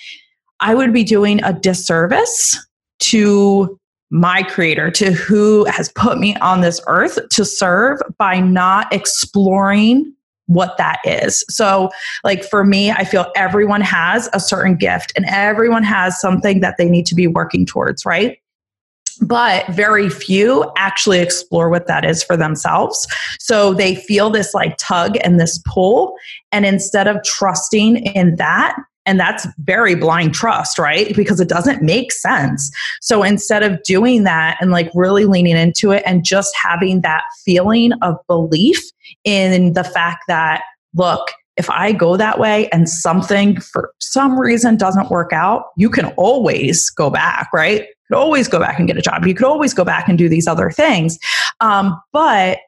I 0.61 0.74
would 0.74 0.92
be 0.92 1.04
doing 1.04 1.42
a 1.44 1.52
disservice 1.52 2.59
to 3.00 3.78
my 4.11 4.42
creator, 4.42 4.90
to 4.92 5.12
who 5.12 5.64
has 5.64 5.90
put 5.90 6.18
me 6.18 6.37
on 6.37 6.61
this 6.61 6.80
earth 6.87 7.18
to 7.30 7.44
serve 7.44 8.00
by 8.18 8.38
not 8.38 8.92
exploring 8.92 10.14
what 10.46 10.76
that 10.76 11.00
is. 11.04 11.44
So, 11.48 11.90
like 12.22 12.44
for 12.44 12.64
me, 12.64 12.90
I 12.90 13.04
feel 13.04 13.30
everyone 13.35 13.80
has 13.80 14.28
a 14.33 14.40
certain 14.40 14.76
gift 14.76 15.12
and 15.16 15.24
everyone 15.26 15.83
has 15.83 16.20
something 16.20 16.61
that 16.61 16.76
they 16.76 16.88
need 16.88 17.07
to 17.07 17.14
be 17.14 17.26
working 17.26 17.66
towards, 17.66 18.04
right? 18.04 18.38
But 19.20 19.66
very 19.68 20.09
few 20.09 20.70
actually 20.77 21.20
explore 21.20 21.68
what 21.68 21.87
that 21.87 22.05
is 22.05 22.22
for 22.22 22.37
themselves. 22.37 23.07
So 23.38 23.74
they 23.74 23.94
feel 23.94 24.31
this 24.31 24.55
like 24.55 24.77
tug 24.79 25.16
and 25.22 25.40
this 25.40 25.61
pull. 25.66 26.14
And 26.53 26.64
instead 26.64 27.07
of 27.07 27.22
trusting 27.24 27.98
in 27.98 28.37
that, 28.37 28.77
and 29.07 29.20
that's 29.20 29.46
very 29.59 29.94
blind 29.94 30.33
trust, 30.33 30.79
right? 30.79 31.14
Because 31.14 31.38
it 31.38 31.48
doesn't 31.48 31.83
make 31.83 32.11
sense. 32.11 32.70
So 33.03 33.22
instead 33.22 33.62
of 33.62 33.83
doing 33.83 34.24
that 34.24 34.57
and 34.61 34.70
like 34.70 34.90
really 34.94 35.27
leaning 35.27 35.57
into 35.57 35.90
it 35.90 36.03
and 36.07 36.24
just 36.24 36.55
having 36.57 37.03
that 37.03 37.24
feeling 37.44 37.92
of 38.00 38.16
belief 38.27 38.83
in 39.24 39.74
the 39.74 39.85
fact 39.85 40.24
that, 40.29 40.62
look, 40.94 41.33
if 41.57 41.68
I 41.70 41.92
go 41.92 42.16
that 42.16 42.38
way 42.38 42.68
and 42.70 42.88
something 42.88 43.61
for 43.61 43.92
some 44.00 44.38
reason 44.38 44.77
doesn't 44.77 45.11
work 45.11 45.33
out, 45.33 45.66
you 45.77 45.90
can 45.90 46.07
always 46.16 46.90
go 46.90 47.11
back, 47.11 47.48
right? 47.53 47.87
Could 48.09 48.17
always 48.17 48.49
go 48.49 48.61
back 48.61 48.79
and 48.79 48.87
get 48.87 48.97
a 48.97 49.03
job. 49.03 49.27
You 49.27 49.35
could 49.35 49.47
always 49.47 49.73
go 49.75 49.85
back 49.85 50.09
and 50.09 50.19
do 50.19 50.29
these 50.29 50.47
other 50.47 50.71
things. 50.71 51.19
Um, 51.61 52.01
but 52.12 52.59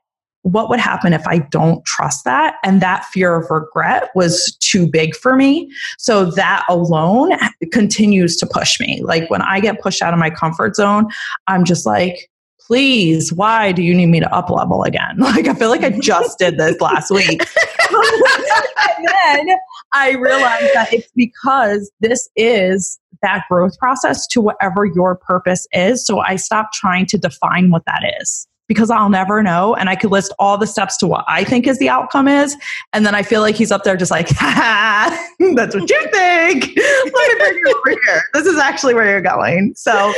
what 0.42 0.68
would 0.70 0.79
happen 0.79 1.12
if 1.12 1.27
I 1.27 1.38
don't 1.38 1.85
trust 1.85 2.25
that? 2.25 2.55
And 2.62 2.81
that 2.81 3.05
fear 3.07 3.35
of 3.35 3.51
regret 3.51 4.11
was 4.14 4.57
too 4.61 4.87
big 4.87 5.16
for 5.16 5.35
me. 5.35 5.68
So 5.99 6.27
that 6.33 6.64
alone 6.68 7.33
continues 7.72 8.37
to 8.37 8.46
push 8.46 8.79
me. 8.79 9.03
Like 9.03 9.29
when 9.29 9.42
I 9.42 9.59
get 9.59 9.81
pushed 9.81 10.03
out 10.03 10.12
of 10.12 10.20
my 10.20 10.31
comfort 10.31 10.77
zone, 10.77 11.09
I'm 11.49 11.64
just 11.64 11.85
like, 11.85 12.31
please, 12.61 13.33
why 13.33 13.72
do 13.72 13.83
you 13.83 13.92
need 13.92 14.07
me 14.07 14.20
to 14.20 14.33
up 14.35 14.49
level 14.49 14.85
again? 14.85 15.16
Like, 15.18 15.49
I 15.49 15.55
feel 15.55 15.68
like 15.68 15.83
I 15.83 15.90
just 15.90 16.38
did 16.38 16.59
this 16.59 16.81
last 16.81 17.11
week. 17.11 17.42
and 17.90 19.09
then 19.09 19.59
I 19.92 20.12
realized 20.12 20.75
that 20.75 20.92
it's 20.92 21.11
because 21.14 21.90
this 22.01 22.29
is 22.37 22.99
that 23.22 23.44
growth 23.51 23.79
process 23.79 24.27
to 24.29 24.40
whatever 24.40 24.85
your 24.85 25.16
purpose 25.16 25.66
is. 25.72 26.05
So 26.05 26.20
I 26.20 26.37
stopped 26.37 26.75
trying 26.75 27.07
to 27.07 27.18
define 27.18 27.70
what 27.70 27.85
that 27.87 28.03
is 28.20 28.46
because 28.68 28.90
I'll 28.90 29.09
never 29.09 29.42
know. 29.42 29.75
And 29.75 29.88
I 29.88 29.96
could 29.96 30.11
list 30.11 30.35
all 30.38 30.59
the 30.59 30.66
steps 30.66 30.96
to 30.99 31.07
what 31.07 31.25
I 31.29 31.44
think 31.44 31.66
is 31.66 31.79
the 31.79 31.88
outcome 31.88 32.29
is. 32.29 32.57
And 32.92 33.07
then 33.07 33.14
I 33.14 33.22
feel 33.22 33.40
like 33.40 33.55
he's 33.55 33.72
up 33.72 33.85
there 33.85 33.96
just 33.96 34.11
like, 34.11 34.29
that's 34.38 35.75
what 35.75 35.88
you 35.88 36.09
think. 36.12 36.64
Let 36.77 37.14
me 37.14 37.35
bring 37.38 37.59
you 37.59 37.75
over 37.79 37.99
here. 38.05 38.22
This 38.35 38.46
is 38.46 38.59
actually 38.59 38.94
where 38.94 39.09
you're 39.09 39.20
going. 39.20 39.75
So 39.77 40.12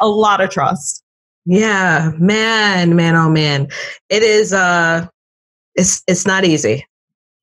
a 0.00 0.08
lot 0.08 0.40
of 0.40 0.50
trust. 0.50 1.02
Yeah, 1.46 2.12
man, 2.18 2.96
man, 2.96 3.16
oh 3.16 3.28
man, 3.28 3.68
it 4.08 4.22
is. 4.22 4.54
Uh, 4.54 5.06
it's 5.74 6.02
it's 6.06 6.26
not 6.26 6.44
easy. 6.44 6.86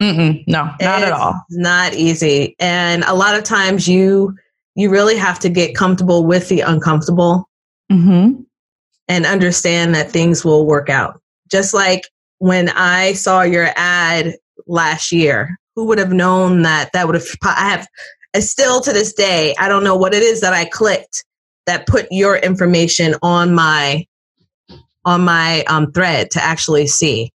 Mm-mm, 0.01 0.43
no, 0.47 0.63
not 0.63 0.75
it's 0.79 0.87
at 0.87 1.11
all. 1.11 1.39
Not 1.51 1.93
easy, 1.93 2.55
and 2.59 3.03
a 3.03 3.13
lot 3.13 3.37
of 3.37 3.43
times 3.43 3.87
you 3.87 4.35
you 4.75 4.89
really 4.89 5.15
have 5.15 5.37
to 5.39 5.49
get 5.49 5.75
comfortable 5.75 6.25
with 6.25 6.49
the 6.49 6.61
uncomfortable, 6.61 7.47
mm-hmm. 7.91 8.41
and 9.07 9.25
understand 9.25 9.93
that 9.95 10.11
things 10.11 10.43
will 10.43 10.65
work 10.65 10.89
out. 10.89 11.21
Just 11.51 11.73
like 11.73 12.09
when 12.39 12.69
I 12.69 13.13
saw 13.13 13.43
your 13.43 13.69
ad 13.75 14.35
last 14.65 15.11
year, 15.11 15.59
who 15.75 15.85
would 15.85 15.99
have 15.99 16.13
known 16.13 16.63
that 16.63 16.91
that 16.93 17.05
would 17.05 17.15
have? 17.15 17.27
I 17.43 17.69
have 17.69 17.87
still 18.43 18.81
to 18.81 18.93
this 18.93 19.13
day, 19.13 19.53
I 19.59 19.67
don't 19.67 19.83
know 19.83 19.95
what 19.95 20.13
it 20.13 20.23
is 20.23 20.41
that 20.41 20.53
I 20.53 20.65
clicked 20.65 21.25
that 21.67 21.87
put 21.87 22.07
your 22.11 22.37
information 22.37 23.15
on 23.21 23.53
my 23.53 24.05
on 25.05 25.21
my 25.21 25.63
um, 25.63 25.91
thread 25.91 26.31
to 26.31 26.43
actually 26.43 26.87
see. 26.87 27.31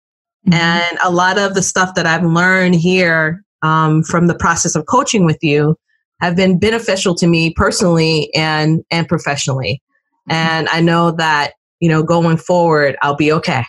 Mm-hmm. 0.49 0.55
And 0.55 0.99
a 1.03 1.11
lot 1.11 1.39
of 1.39 1.55
the 1.55 1.63
stuff 1.63 1.95
that 1.95 2.07
I've 2.07 2.25
learned 2.25 2.77
here 2.77 3.43
um, 3.63 4.03
from 4.05 4.27
the 4.27 4.35
process 4.35 4.77
of 4.77 4.87
coaching 4.87 5.25
with 5.25 5.39
you 5.43 5.77
have 6.21 6.37
been 6.37 6.59
beneficial 6.59 7.15
to 7.17 7.27
me 7.27 7.53
personally 7.55 8.33
and 8.35 8.85
and 8.91 9.09
professionally. 9.09 9.83
Mm-hmm. 10.29 10.33
And 10.33 10.69
I 10.69 10.81
know 10.81 11.11
that 11.13 11.53
you 11.81 11.89
know 11.89 12.03
going 12.03 12.37
forward, 12.37 12.97
I'll 13.03 13.17
be 13.17 13.33
okay. 13.33 13.65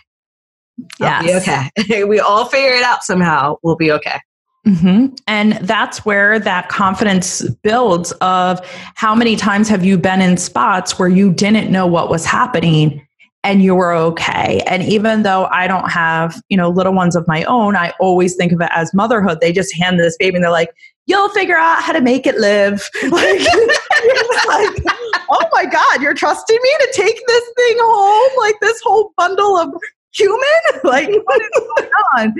Be 1.22 1.34
okay. 1.34 2.04
we 2.04 2.20
all 2.20 2.44
figure 2.44 2.76
it 2.76 2.84
out 2.84 3.02
somehow. 3.02 3.56
We'll 3.62 3.76
be 3.76 3.90
okay. 3.90 4.20
Mm-hmm. 4.66 5.14
And 5.26 5.52
that's 5.54 6.04
where 6.04 6.38
that 6.38 6.68
confidence 6.68 7.42
builds 7.62 8.12
of 8.20 8.60
how 8.94 9.14
many 9.14 9.34
times 9.34 9.68
have 9.68 9.84
you 9.84 9.96
been 9.96 10.20
in 10.20 10.36
spots 10.36 10.98
where 10.98 11.08
you 11.08 11.32
didn't 11.32 11.70
know 11.70 11.86
what 11.86 12.10
was 12.10 12.24
happening 12.24 13.04
and 13.44 13.62
you 13.62 13.74
were 13.74 13.92
okay. 13.92 14.62
And 14.66 14.82
even 14.82 15.22
though 15.22 15.46
I 15.46 15.66
don't 15.66 15.90
have, 15.90 16.40
you 16.48 16.56
know, 16.56 16.70
little 16.70 16.92
ones 16.92 17.14
of 17.14 17.26
my 17.28 17.44
own, 17.44 17.76
I 17.76 17.92
always 18.00 18.34
think 18.34 18.52
of 18.52 18.60
it 18.60 18.70
as 18.74 18.92
motherhood. 18.92 19.40
They 19.40 19.52
just 19.52 19.74
hand 19.76 19.98
this 19.98 20.16
baby 20.18 20.36
and 20.36 20.44
they're 20.44 20.50
like, 20.50 20.70
you'll 21.06 21.28
figure 21.30 21.56
out 21.56 21.82
how 21.82 21.92
to 21.92 22.00
make 22.00 22.26
it 22.26 22.36
live. 22.38 22.88
Like, 23.10 23.40
like, 24.48 24.84
oh 25.30 25.48
my 25.52 25.64
God, 25.64 26.02
you're 26.02 26.14
trusting 26.14 26.58
me 26.62 26.70
to 26.80 26.92
take 26.92 27.20
this 27.26 27.44
thing 27.56 27.76
home? 27.80 28.38
Like 28.38 28.54
this 28.60 28.80
whole 28.84 29.12
bundle 29.16 29.56
of 29.56 29.72
human? 30.12 30.38
Like, 30.84 31.08
what 31.08 31.42
is 31.42 31.62
going 31.76 31.90
on? 32.18 32.34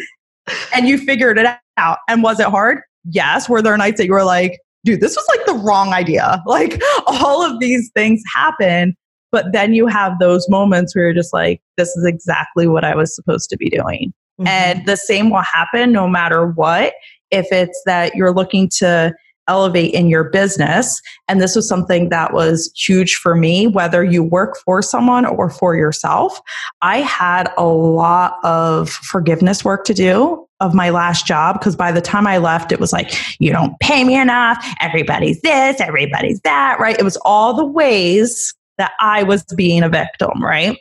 And 0.74 0.88
you 0.88 0.98
figured 0.98 1.38
it 1.38 1.46
out. 1.76 1.98
And 2.08 2.22
was 2.22 2.40
it 2.40 2.46
hard? 2.46 2.80
Yes. 3.04 3.48
Were 3.48 3.62
there 3.62 3.76
nights 3.76 3.98
that 3.98 4.06
you 4.06 4.12
were 4.12 4.24
like, 4.24 4.58
dude, 4.84 5.00
this 5.00 5.16
was 5.16 5.26
like 5.28 5.46
the 5.46 5.54
wrong 5.64 5.92
idea? 5.92 6.42
Like, 6.46 6.80
all 7.06 7.42
of 7.42 7.58
these 7.61 7.90
things 7.94 8.22
happen. 8.34 8.96
But 9.30 9.52
then 9.52 9.74
you 9.74 9.86
have 9.86 10.18
those 10.18 10.48
moments 10.48 10.94
where 10.94 11.04
you're 11.06 11.14
just 11.14 11.32
like, 11.32 11.60
this 11.76 11.88
is 11.96 12.04
exactly 12.04 12.66
what 12.66 12.84
I 12.84 12.94
was 12.94 13.14
supposed 13.14 13.50
to 13.50 13.56
be 13.56 13.68
doing. 13.68 14.12
Mm-hmm. 14.40 14.46
And 14.46 14.86
the 14.86 14.96
same 14.96 15.30
will 15.30 15.42
happen 15.42 15.92
no 15.92 16.08
matter 16.08 16.46
what. 16.46 16.94
If 17.30 17.52
it's 17.52 17.80
that 17.84 18.14
you're 18.14 18.32
looking 18.32 18.70
to 18.78 19.14
elevate 19.48 19.94
in 19.94 20.08
your 20.08 20.24
business. 20.24 21.00
And 21.26 21.40
this 21.40 21.56
was 21.56 21.66
something 21.66 22.10
that 22.10 22.32
was 22.32 22.70
huge 22.76 23.16
for 23.16 23.34
me, 23.34 23.66
whether 23.66 24.04
you 24.04 24.22
work 24.22 24.56
for 24.64 24.82
someone 24.82 25.26
or 25.26 25.50
for 25.50 25.74
yourself. 25.74 26.40
I 26.82 26.98
had 26.98 27.50
a 27.56 27.64
lot 27.64 28.36
of 28.44 28.90
forgiveness 28.90 29.64
work 29.64 29.84
to 29.86 29.94
do 29.94 30.46
of 30.60 30.74
my 30.74 30.90
last 30.90 31.26
job 31.26 31.58
because 31.58 31.76
by 31.76 31.92
the 31.92 32.00
time 32.00 32.26
I 32.26 32.38
left, 32.38 32.72
it 32.72 32.80
was 32.80 32.92
like, 32.92 33.14
you 33.38 33.52
don't 33.52 33.78
pay 33.80 34.04
me 34.04 34.20
enough. 34.20 34.64
Everybody's 34.80 35.40
this, 35.40 35.80
everybody's 35.80 36.40
that, 36.40 36.78
right? 36.78 36.98
It 36.98 37.04
was 37.04 37.16
all 37.24 37.54
the 37.54 37.64
ways 37.64 38.54
that 38.78 38.92
I 39.00 39.22
was 39.22 39.44
being 39.56 39.82
a 39.82 39.88
victim, 39.88 40.42
right? 40.42 40.78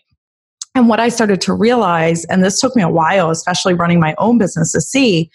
And 0.75 0.87
what 0.87 0.99
I 0.99 1.09
started 1.09 1.41
to 1.41 1.53
realize, 1.53 2.23
and 2.25 2.43
this 2.43 2.59
took 2.59 2.75
me 2.75 2.83
a 2.83 2.89
while, 2.89 3.31
especially 3.31 3.73
running 3.73 3.99
my 3.99 4.13
own 4.19 4.37
business 4.37 4.71
to 4.73 4.81
see, 4.81 5.29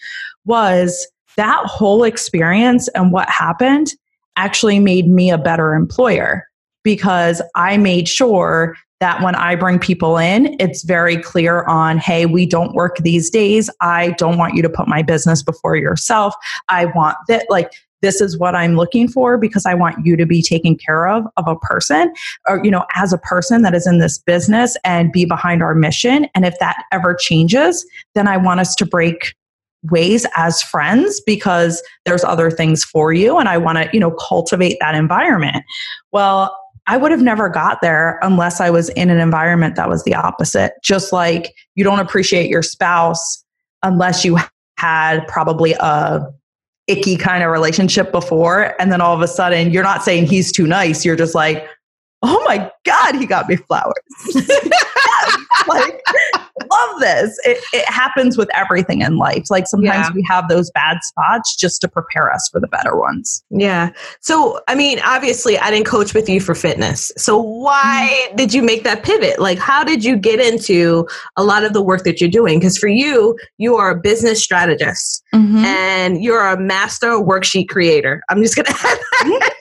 was 0.45 1.07
that 1.35 1.65
whole 1.65 2.03
experience 2.03 2.87
and 2.89 3.11
what 3.11 3.29
happened 3.29 3.91
actually 4.35 4.79
made 4.79 5.07
me 5.07 5.29
a 5.29 5.37
better 5.37 5.73
employer 5.73 6.47
because 6.83 7.41
I 7.55 7.77
made 7.77 8.07
sure 8.07 8.75
that 8.99 9.21
when 9.21 9.35
I 9.35 9.55
bring 9.55 9.79
people 9.79 10.17
in, 10.17 10.55
it's 10.59 10.83
very 10.83 11.17
clear 11.17 11.63
on, 11.65 11.97
hey, 11.97 12.25
we 12.25 12.45
don't 12.45 12.73
work 12.73 12.97
these 12.99 13.29
days. 13.29 13.69
I 13.81 14.11
don't 14.11 14.37
want 14.37 14.53
you 14.53 14.61
to 14.61 14.69
put 14.69 14.87
my 14.87 15.01
business 15.01 15.43
before 15.43 15.75
yourself. 15.75 16.33
I 16.69 16.85
want 16.85 17.17
that, 17.27 17.45
like, 17.49 17.73
this 18.03 18.21
is 18.21 18.37
what 18.37 18.53
I'm 18.53 18.75
looking 18.75 19.07
for 19.07 19.39
because 19.39 19.65
I 19.65 19.73
want 19.73 20.05
you 20.05 20.15
to 20.15 20.25
be 20.27 20.43
taken 20.43 20.75
care 20.75 21.07
of 21.07 21.25
of 21.37 21.47
a 21.47 21.55
person 21.55 22.13
or 22.47 22.63
you 22.63 22.69
know 22.69 22.85
as 22.95 23.11
a 23.11 23.17
person 23.17 23.63
that 23.63 23.73
is 23.73 23.87
in 23.87 23.97
this 23.97 24.19
business 24.19 24.77
and 24.83 25.11
be 25.11 25.25
behind 25.25 25.63
our 25.63 25.73
mission 25.73 26.27
and 26.35 26.45
if 26.45 26.59
that 26.59 26.83
ever 26.91 27.15
changes 27.15 27.83
then 28.13 28.27
I 28.27 28.37
want 28.37 28.59
us 28.59 28.75
to 28.75 28.85
break 28.85 29.33
ways 29.89 30.25
as 30.35 30.61
friends 30.61 31.21
because 31.25 31.81
there's 32.05 32.23
other 32.23 32.49
things 32.49 32.83
for 32.83 33.11
you 33.13 33.37
and 33.37 33.49
I 33.49 33.57
want 33.57 33.77
to, 33.77 33.89
you 33.91 33.99
know, 33.99 34.11
cultivate 34.11 34.77
that 34.79 34.95
environment. 34.95 35.63
Well, 36.11 36.57
I 36.87 36.97
would 36.97 37.11
have 37.11 37.21
never 37.21 37.49
got 37.49 37.81
there 37.81 38.19
unless 38.21 38.59
I 38.59 38.69
was 38.69 38.89
in 38.89 39.09
an 39.09 39.19
environment 39.19 39.75
that 39.75 39.89
was 39.89 40.03
the 40.03 40.15
opposite. 40.15 40.73
Just 40.83 41.13
like 41.13 41.53
you 41.75 41.83
don't 41.83 41.99
appreciate 41.99 42.49
your 42.49 42.61
spouse 42.61 43.43
unless 43.83 44.25
you 44.25 44.37
had 44.77 45.25
probably 45.27 45.73
a 45.73 46.25
icky 46.87 47.15
kind 47.15 47.43
of 47.43 47.51
relationship 47.51 48.11
before 48.11 48.75
and 48.79 48.91
then 48.91 48.99
all 48.99 49.15
of 49.15 49.21
a 49.21 49.27
sudden 49.27 49.71
you're 49.71 49.83
not 49.83 50.03
saying 50.03 50.25
he's 50.25 50.51
too 50.51 50.67
nice, 50.67 51.05
you're 51.05 51.15
just 51.15 51.35
like, 51.35 51.67
"Oh 52.21 52.43
my 52.45 52.69
god, 52.85 53.15
he 53.15 53.25
got 53.25 53.47
me 53.47 53.55
flowers." 53.55 53.93
like 55.67 56.01
love 56.73 56.99
this. 56.99 57.39
It, 57.45 57.63
it, 57.73 57.85
happens 57.93 58.37
with 58.37 58.49
everything 58.55 59.01
in 59.01 59.17
life. 59.17 59.49
Like 59.49 59.67
sometimes 59.67 60.07
yeah. 60.07 60.13
we 60.13 60.25
have 60.27 60.47
those 60.49 60.71
bad 60.71 60.97
spots 61.03 61.55
just 61.55 61.81
to 61.81 61.87
prepare 61.87 62.31
us 62.31 62.49
for 62.51 62.59
the 62.59 62.67
better 62.67 62.97
ones. 62.97 63.43
Yeah. 63.49 63.91
So, 64.21 64.59
I 64.67 64.75
mean, 64.75 64.99
obviously, 65.03 65.57
I 65.57 65.69
didn't 65.69 65.85
coach 65.85 66.13
with 66.13 66.27
you 66.27 66.39
for 66.39 66.55
fitness. 66.55 67.11
So, 67.17 67.37
why 67.37 68.25
mm-hmm. 68.27 68.35
did 68.35 68.53
you 68.53 68.63
make 68.63 68.83
that 68.83 69.03
pivot? 69.03 69.39
Like, 69.39 69.59
how 69.59 69.83
did 69.83 70.03
you 70.03 70.15
get 70.15 70.39
into 70.39 71.07
a 71.37 71.43
lot 71.43 71.63
of 71.63 71.73
the 71.73 71.81
work 71.81 72.03
that 72.03 72.19
you're 72.19 72.29
doing? 72.29 72.59
Because 72.59 72.77
for 72.77 72.87
you, 72.87 73.37
you 73.57 73.75
are 73.75 73.91
a 73.91 73.99
business 73.99 74.43
strategist 74.43 75.23
mm-hmm. 75.33 75.57
and 75.57 76.23
you're 76.23 76.45
a 76.45 76.59
master 76.59 77.09
worksheet 77.11 77.69
creator. 77.69 78.21
I'm 78.29 78.41
just 78.41 78.55
going 78.55 78.65
to 78.65 79.52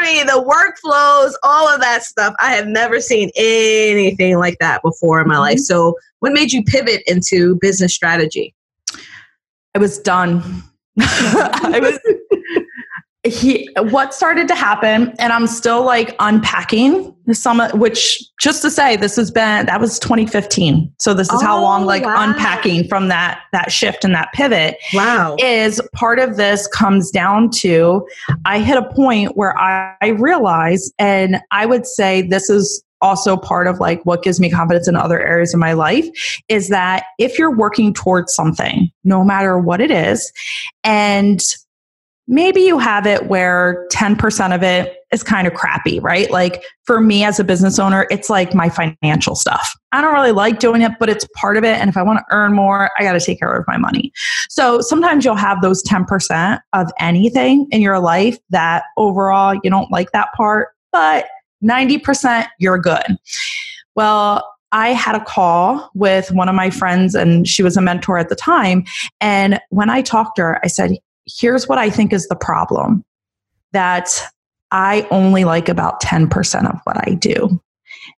I 0.00 0.12
mean, 0.14 0.26
the 0.26 0.42
workflows, 0.42 1.34
all 1.42 1.68
of 1.68 1.80
that 1.82 2.02
stuff. 2.02 2.34
I 2.40 2.52
have 2.54 2.66
never 2.66 3.00
seen 3.00 3.30
anything 3.36 4.38
like 4.38 4.58
that 4.58 4.80
before 4.82 5.20
in 5.20 5.28
my 5.28 5.34
mm-hmm. 5.34 5.42
life. 5.42 5.58
So, 5.58 5.96
what 6.20 6.32
made 6.32 6.52
you 6.52 6.64
pivot 6.64 7.02
into 7.06 7.56
business 7.56 7.94
strategy? 7.94 8.54
I 9.74 9.78
was 9.78 9.98
done. 9.98 10.62
I 10.98 11.80
was 11.80 11.98
he 13.30 13.68
what 13.76 14.12
started 14.12 14.48
to 14.48 14.54
happen 14.54 15.14
and 15.18 15.32
i'm 15.32 15.46
still 15.46 15.84
like 15.84 16.14
unpacking 16.18 17.14
some 17.32 17.60
which 17.78 18.22
just 18.40 18.60
to 18.60 18.70
say 18.70 18.96
this 18.96 19.14
has 19.14 19.30
been 19.30 19.66
that 19.66 19.80
was 19.80 19.98
2015 20.00 20.92
so 20.98 21.14
this 21.14 21.28
is 21.32 21.40
oh, 21.40 21.46
how 21.46 21.60
long 21.60 21.86
like 21.86 22.04
wow. 22.04 22.28
unpacking 22.28 22.86
from 22.88 23.08
that 23.08 23.40
that 23.52 23.70
shift 23.70 24.04
and 24.04 24.14
that 24.14 24.28
pivot 24.32 24.76
wow 24.94 25.36
is 25.38 25.80
part 25.94 26.18
of 26.18 26.36
this 26.36 26.66
comes 26.68 27.10
down 27.10 27.48
to 27.50 28.06
i 28.44 28.58
hit 28.58 28.76
a 28.76 28.88
point 28.92 29.36
where 29.36 29.56
i, 29.58 29.94
I 30.02 30.08
realized 30.08 30.92
and 30.98 31.38
i 31.50 31.66
would 31.66 31.86
say 31.86 32.22
this 32.22 32.50
is 32.50 32.82
also 33.02 33.36
part 33.36 33.66
of 33.66 33.78
like 33.78 34.04
what 34.04 34.22
gives 34.22 34.40
me 34.40 34.50
confidence 34.50 34.86
in 34.86 34.96
other 34.96 35.20
areas 35.20 35.54
of 35.54 35.60
my 35.60 35.72
life 35.72 36.06
is 36.48 36.68
that 36.68 37.04
if 37.18 37.38
you're 37.38 37.54
working 37.54 37.94
towards 37.94 38.34
something 38.34 38.90
no 39.04 39.24
matter 39.24 39.58
what 39.58 39.80
it 39.80 39.90
is 39.90 40.32
and 40.84 41.40
maybe 42.30 42.60
you 42.60 42.78
have 42.78 43.06
it 43.06 43.26
where 43.26 43.88
10% 43.92 44.54
of 44.54 44.62
it 44.62 44.96
is 45.12 45.24
kind 45.24 45.48
of 45.48 45.54
crappy, 45.54 45.98
right? 45.98 46.30
Like 46.30 46.62
for 46.84 47.00
me 47.00 47.24
as 47.24 47.40
a 47.40 47.44
business 47.44 47.80
owner, 47.80 48.06
it's 48.08 48.30
like 48.30 48.54
my 48.54 48.68
financial 48.68 49.34
stuff. 49.34 49.76
I 49.90 50.00
don't 50.00 50.14
really 50.14 50.30
like 50.30 50.60
doing 50.60 50.80
it, 50.82 50.92
but 51.00 51.08
it's 51.08 51.26
part 51.34 51.56
of 51.56 51.64
it. 51.64 51.76
And 51.80 51.90
if 51.90 51.96
I 51.96 52.02
want 52.04 52.20
to 52.20 52.24
earn 52.30 52.52
more, 52.52 52.92
I 52.96 53.02
got 53.02 53.14
to 53.14 53.20
take 53.20 53.40
care 53.40 53.52
of 53.52 53.64
my 53.66 53.76
money. 53.76 54.12
So 54.48 54.80
sometimes 54.80 55.24
you'll 55.24 55.34
have 55.34 55.60
those 55.60 55.82
10% 55.82 56.60
of 56.72 56.92
anything 57.00 57.66
in 57.72 57.82
your 57.82 57.98
life 57.98 58.38
that 58.50 58.84
overall 58.96 59.56
you 59.64 59.68
don't 59.68 59.90
like 59.90 60.12
that 60.12 60.28
part, 60.36 60.68
but 60.92 61.26
90% 61.64 62.46
you're 62.60 62.78
good. 62.78 63.16
Well, 63.96 64.48
I 64.70 64.90
had 64.90 65.16
a 65.16 65.24
call 65.24 65.90
with 65.94 66.30
one 66.30 66.48
of 66.48 66.54
my 66.54 66.70
friends, 66.70 67.16
and 67.16 67.48
she 67.48 67.64
was 67.64 67.76
a 67.76 67.80
mentor 67.80 68.18
at 68.18 68.28
the 68.28 68.36
time. 68.36 68.84
And 69.20 69.60
when 69.70 69.90
I 69.90 70.00
talked 70.00 70.36
to 70.36 70.42
her, 70.42 70.60
I 70.62 70.68
said, 70.68 70.92
here's 71.38 71.68
what 71.68 71.78
I 71.78 71.90
think 71.90 72.12
is 72.12 72.28
the 72.28 72.36
problem 72.36 73.04
that 73.72 74.22
I 74.70 75.06
only 75.10 75.44
like 75.44 75.68
about 75.68 76.00
10% 76.02 76.68
of 76.68 76.80
what 76.84 76.96
I 77.08 77.14
do. 77.14 77.60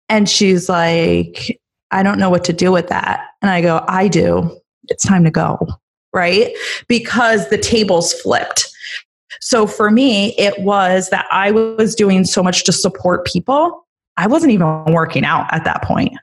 And 0.09 0.29
she's 0.29 0.67
like, 0.69 1.59
I 1.91 2.03
don't 2.03 2.19
know 2.19 2.29
what 2.29 2.43
to 2.45 2.53
do 2.53 2.71
with 2.71 2.87
that. 2.87 3.27
And 3.41 3.49
I 3.49 3.61
go, 3.61 3.83
I 3.87 4.07
do. 4.07 4.57
It's 4.89 5.03
time 5.05 5.23
to 5.23 5.31
go. 5.31 5.67
Right. 6.13 6.55
Because 6.87 7.49
the 7.49 7.57
tables 7.57 8.13
flipped. 8.13 8.67
So 9.39 9.65
for 9.65 9.89
me, 9.89 10.35
it 10.37 10.59
was 10.59 11.09
that 11.09 11.25
I 11.31 11.51
was 11.51 11.95
doing 11.95 12.25
so 12.25 12.43
much 12.43 12.63
to 12.65 12.73
support 12.73 13.25
people. 13.25 13.87
I 14.17 14.27
wasn't 14.27 14.51
even 14.51 14.85
working 14.85 15.23
out 15.23 15.51
at 15.53 15.63
that 15.63 15.83
point. 15.83 16.13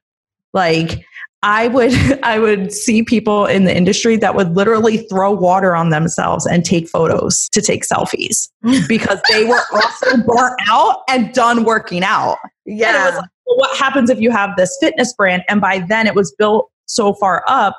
Like, 0.53 1.05
I 1.43 1.69
would 1.69 1.93
I 2.23 2.39
would 2.39 2.73
see 2.73 3.03
people 3.03 3.47
in 3.47 3.65
the 3.65 3.77
industry 3.77 4.17
that 4.17 4.35
would 4.35 4.55
literally 4.57 4.99
throw 4.99 5.33
water 5.33 5.75
on 5.77 5.91
themselves 5.91 6.47
and 6.47 6.65
take 6.65 6.89
photos 6.89 7.49
to 7.53 7.61
take 7.61 7.85
selfies 7.85 8.49
because 8.89 9.21
they 9.31 9.45
were 9.45 9.63
also 9.73 10.17
burnt 10.19 10.61
out 10.69 11.03
and 11.09 11.33
done 11.33 11.65
working 11.65 12.03
out. 12.03 12.39
Yeah. 12.67 13.11
Like, 13.17 13.25
well, 13.47 13.57
what 13.57 13.79
happens 13.79 14.11
if 14.11 14.21
you 14.21 14.31
have 14.31 14.51
this 14.57 14.77
fitness 14.81 15.13
brand 15.15 15.43
and 15.49 15.61
by 15.61 15.81
then 15.89 16.07
it 16.07 16.15
was 16.15 16.35
built 16.39 16.71
so 16.87 17.15
far 17.15 17.45
up 17.47 17.77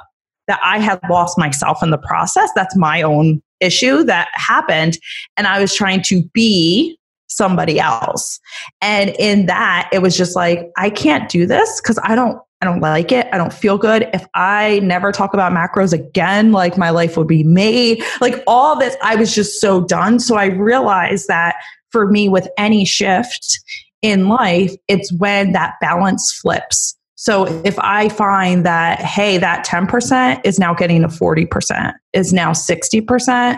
that 0.47 0.59
I 0.63 0.79
had 0.79 0.99
lost 1.09 1.37
myself 1.37 1.83
in 1.83 1.91
the 1.91 1.97
process. 1.97 2.49
That's 2.55 2.75
my 2.75 3.03
own 3.03 3.41
issue 3.59 4.03
that 4.05 4.29
happened 4.33 4.97
and 5.37 5.45
I 5.45 5.59
was 5.59 5.75
trying 5.75 6.01
to 6.03 6.23
be 6.33 6.97
somebody 7.27 7.79
else. 7.79 8.39
And 8.81 9.11
in 9.19 9.45
that 9.45 9.89
it 9.91 10.01
was 10.01 10.17
just 10.17 10.35
like 10.35 10.71
I 10.77 10.89
can't 10.89 11.29
do 11.29 11.45
this 11.45 11.81
cuz 11.81 11.99
I 12.03 12.15
don't 12.15 12.39
I 12.61 12.65
don't 12.65 12.81
like 12.81 13.11
it. 13.11 13.27
I 13.31 13.37
don't 13.37 13.53
feel 13.53 13.77
good. 13.77 14.09
If 14.13 14.25
I 14.33 14.79
never 14.83 15.11
talk 15.11 15.33
about 15.33 15.53
macros 15.53 15.93
again, 15.93 16.51
like 16.51 16.77
my 16.77 16.89
life 16.89 17.15
would 17.15 17.27
be 17.27 17.43
made. 17.43 18.03
Like 18.19 18.43
all 18.47 18.77
this, 18.77 18.97
I 19.01 19.15
was 19.15 19.33
just 19.33 19.61
so 19.61 19.81
done. 19.85 20.19
So 20.19 20.35
I 20.35 20.45
realized 20.47 21.27
that 21.29 21.55
for 21.91 22.07
me, 22.07 22.27
with 22.27 22.47
any 22.57 22.85
shift 22.85 23.59
in 24.01 24.27
life, 24.27 24.73
it's 24.87 25.11
when 25.13 25.53
that 25.53 25.75
balance 25.79 26.31
flips. 26.33 26.95
So 27.15 27.45
if 27.63 27.77
I 27.79 28.09
find 28.09 28.65
that, 28.65 28.99
hey, 28.99 29.37
that 29.37 29.65
10% 29.65 30.41
is 30.45 30.59
now 30.59 30.73
getting 30.73 31.01
to 31.01 31.07
40%, 31.07 31.93
is 32.13 32.31
now 32.31 32.51
60%, 32.51 33.57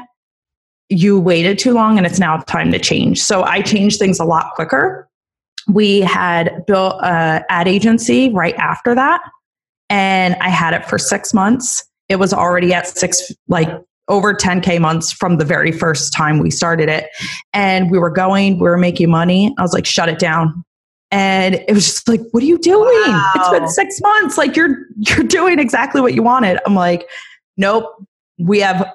you 0.89 1.19
waited 1.19 1.57
too 1.59 1.73
long 1.73 1.97
and 1.97 2.05
it's 2.05 2.19
now 2.19 2.37
time 2.37 2.71
to 2.71 2.79
change. 2.79 3.21
So 3.21 3.43
I 3.43 3.61
change 3.61 3.97
things 3.97 4.19
a 4.19 4.25
lot 4.25 4.53
quicker 4.55 5.07
we 5.67 6.01
had 6.01 6.65
built 6.65 6.95
a 7.01 7.43
ad 7.49 7.67
agency 7.67 8.29
right 8.29 8.55
after 8.55 8.95
that 8.95 9.21
and 9.89 10.35
i 10.41 10.49
had 10.49 10.73
it 10.73 10.85
for 10.85 10.97
six 10.97 11.33
months. 11.33 11.85
It 12.09 12.15
was 12.17 12.33
already 12.33 12.73
at 12.73 12.87
six 12.87 13.31
like 13.47 13.69
over 14.07 14.33
10k 14.33 14.79
months 14.81 15.11
from 15.11 15.37
the 15.37 15.45
very 15.45 15.71
first 15.71 16.11
time 16.13 16.39
we 16.39 16.51
started 16.51 16.89
it. 16.89 17.07
And 17.53 17.89
we 17.89 17.99
were 17.99 18.09
going 18.09 18.55
we 18.59 18.63
were 18.63 18.77
making 18.77 19.09
money. 19.09 19.53
I 19.57 19.61
was 19.61 19.73
like 19.73 19.85
shut 19.85 20.09
it 20.09 20.19
down. 20.19 20.63
And 21.11 21.55
it 21.55 21.73
was 21.73 21.85
just 21.85 22.07
like 22.07 22.21
what 22.31 22.43
are 22.43 22.45
you 22.45 22.57
doing? 22.57 23.11
Wow. 23.11 23.31
it's 23.35 23.49
been 23.49 23.67
six 23.67 24.01
months. 24.01 24.37
Like 24.37 24.55
you're 24.55 24.77
you're 24.97 25.23
doing 25.23 25.59
exactly 25.59 26.01
what 26.01 26.13
you 26.13 26.23
wanted. 26.23 26.59
I'm 26.65 26.75
like 26.75 27.07
nope. 27.57 27.85
We 28.37 28.59
have 28.59 28.85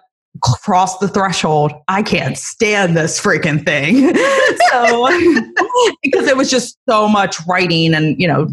crossed 0.43 1.01
the 1.01 1.09
threshold 1.09 1.73
i 1.89 2.03
can't 2.03 2.39
stand 2.39 2.97
this 2.97 3.21
freaking 3.21 3.65
thing. 3.65 4.13
So 4.71 5.09
because 6.03 6.27
it 6.27 6.37
was 6.37 6.51
just 6.51 6.77
so 6.89 7.09
much 7.09 7.37
writing 7.47 7.95
and 7.95 8.21
you 8.21 8.27
know 8.27 8.49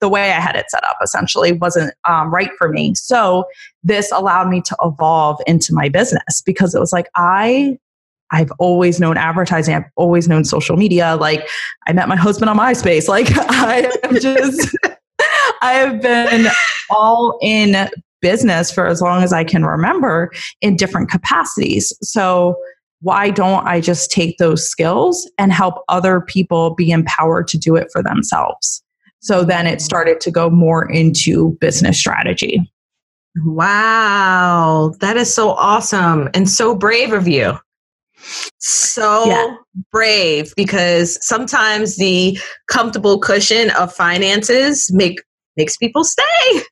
the 0.00 0.08
way 0.08 0.30
i 0.32 0.40
had 0.40 0.54
it 0.56 0.70
set 0.70 0.84
up 0.84 0.96
essentially 1.02 1.52
wasn't 1.52 1.92
um, 2.08 2.32
right 2.32 2.50
for 2.58 2.68
me. 2.68 2.94
So 2.94 3.44
this 3.82 4.12
allowed 4.12 4.48
me 4.48 4.60
to 4.62 4.76
evolve 4.82 5.40
into 5.46 5.74
my 5.74 5.88
business 5.88 6.42
because 6.44 6.74
it 6.74 6.80
was 6.80 6.92
like 6.92 7.08
i 7.16 7.76
i've 8.30 8.52
always 8.58 9.00
known 9.00 9.16
advertising. 9.16 9.74
I've 9.74 9.90
always 9.96 10.28
known 10.28 10.44
social 10.44 10.76
media. 10.76 11.16
Like 11.16 11.48
i 11.86 11.92
met 11.92 12.08
my 12.08 12.16
husband 12.16 12.50
on 12.50 12.56
myspace. 12.56 13.08
Like 13.08 13.26
i 13.34 13.90
am 14.04 14.20
just 14.20 14.76
i 15.62 15.72
have 15.72 16.00
been 16.00 16.46
all 16.90 17.38
in 17.42 17.88
business 18.20 18.70
for 18.70 18.86
as 18.86 19.00
long 19.00 19.22
as 19.22 19.32
i 19.32 19.44
can 19.44 19.64
remember 19.64 20.30
in 20.60 20.76
different 20.76 21.10
capacities 21.10 21.96
so 22.02 22.56
why 23.00 23.30
don't 23.30 23.66
i 23.66 23.80
just 23.80 24.10
take 24.10 24.36
those 24.38 24.68
skills 24.68 25.30
and 25.38 25.52
help 25.52 25.82
other 25.88 26.20
people 26.20 26.74
be 26.74 26.90
empowered 26.90 27.46
to 27.46 27.58
do 27.58 27.76
it 27.76 27.88
for 27.92 28.02
themselves 28.02 28.82
so 29.20 29.44
then 29.44 29.66
it 29.66 29.80
started 29.80 30.20
to 30.20 30.30
go 30.30 30.48
more 30.48 30.90
into 30.90 31.56
business 31.60 31.98
strategy 31.98 32.70
Wow, 33.44 34.94
that 35.00 35.16
is 35.16 35.32
so 35.32 35.50
awesome 35.50 36.28
and 36.34 36.48
so 36.48 36.74
brave 36.74 37.12
of 37.12 37.28
you. 37.28 37.58
So 38.58 39.26
Yeah. 39.26 39.54
brave 39.92 40.52
because 40.56 41.18
sometimes 41.24 41.96
the 41.96 42.38
comfortable 42.66 43.18
cushion 43.18 43.70
of 43.70 43.94
finances 43.94 44.90
make 44.92 45.20
makes 45.56 45.76
people 45.76 46.04
stay. 46.04 46.24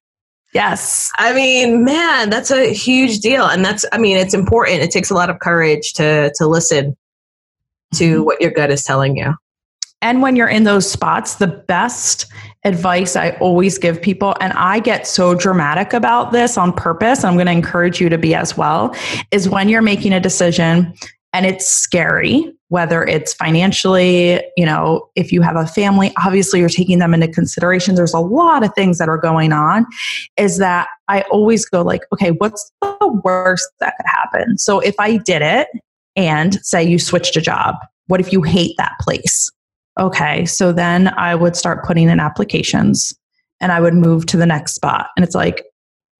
yes 0.54 1.10
I 1.18 1.32
mean, 1.32 1.84
man, 1.84 2.30
that's 2.30 2.50
a 2.50 2.72
huge 2.72 3.20
deal 3.20 3.44
and 3.44 3.64
that's 3.64 3.84
I 3.92 3.98
mean, 3.98 4.16
it's 4.16 4.34
important. 4.34 4.82
It 4.82 4.90
takes 4.90 5.10
a 5.10 5.14
lot 5.14 5.30
of 5.30 5.38
courage 5.40 5.92
to 5.94 6.32
to 6.36 6.46
listen 6.46 6.96
to 7.94 8.16
mm-hmm. 8.16 8.24
what 8.24 8.40
your 8.40 8.50
gut 8.50 8.70
is 8.70 8.82
telling 8.82 9.16
you. 9.16 9.34
And 10.02 10.20
when 10.20 10.36
you're 10.36 10.48
in 10.48 10.64
those 10.64 10.88
spots, 10.88 11.36
the 11.36 11.46
best 11.46 12.26
advice 12.64 13.16
I 13.16 13.30
always 13.40 13.78
give 13.78 14.00
people, 14.00 14.34
and 14.40 14.52
I 14.52 14.78
get 14.78 15.06
so 15.06 15.34
dramatic 15.34 15.94
about 15.94 16.32
this 16.32 16.58
on 16.58 16.72
purpose, 16.72 17.24
I'm 17.24 17.34
going 17.34 17.46
to 17.46 17.52
encourage 17.52 18.00
you 18.00 18.08
to 18.10 18.18
be 18.18 18.34
as 18.34 18.56
well, 18.56 18.94
is 19.30 19.48
when 19.48 19.68
you're 19.68 19.82
making 19.82 20.12
a 20.12 20.20
decision 20.20 20.92
and 21.32 21.44
it's 21.44 21.66
scary, 21.66 22.52
whether 22.68 23.04
it's 23.04 23.34
financially, 23.34 24.42
you 24.56 24.64
know, 24.64 25.08
if 25.16 25.32
you 25.32 25.42
have 25.42 25.56
a 25.56 25.66
family, 25.66 26.12
obviously 26.24 26.60
you're 26.60 26.68
taking 26.68 26.98
them 26.98 27.12
into 27.12 27.28
consideration. 27.28 27.94
There's 27.94 28.14
a 28.14 28.20
lot 28.20 28.64
of 28.64 28.74
things 28.74 28.98
that 28.98 29.08
are 29.08 29.18
going 29.18 29.52
on, 29.52 29.86
is 30.36 30.58
that 30.58 30.88
I 31.08 31.22
always 31.30 31.66
go 31.66 31.82
like, 31.82 32.02
okay, 32.12 32.30
what's 32.30 32.72
the 32.80 33.20
worst 33.24 33.68
that 33.80 33.94
could 33.96 34.06
happen? 34.06 34.58
So 34.58 34.80
if 34.80 34.94
I 34.98 35.18
did 35.18 35.42
it 35.42 35.68
and 36.16 36.54
say 36.64 36.82
you 36.82 36.98
switched 36.98 37.36
a 37.36 37.40
job, 37.40 37.76
what 38.06 38.20
if 38.20 38.32
you 38.32 38.42
hate 38.42 38.74
that 38.78 38.94
place? 39.00 39.50
okay, 39.98 40.44
so 40.44 40.72
then 40.72 41.08
I 41.16 41.34
would 41.34 41.56
start 41.56 41.84
putting 41.84 42.08
in 42.08 42.20
applications 42.20 43.14
and 43.60 43.72
I 43.72 43.80
would 43.80 43.94
move 43.94 44.26
to 44.26 44.36
the 44.36 44.46
next 44.46 44.74
spot. 44.74 45.08
And 45.16 45.24
it's 45.24 45.34
like, 45.34 45.64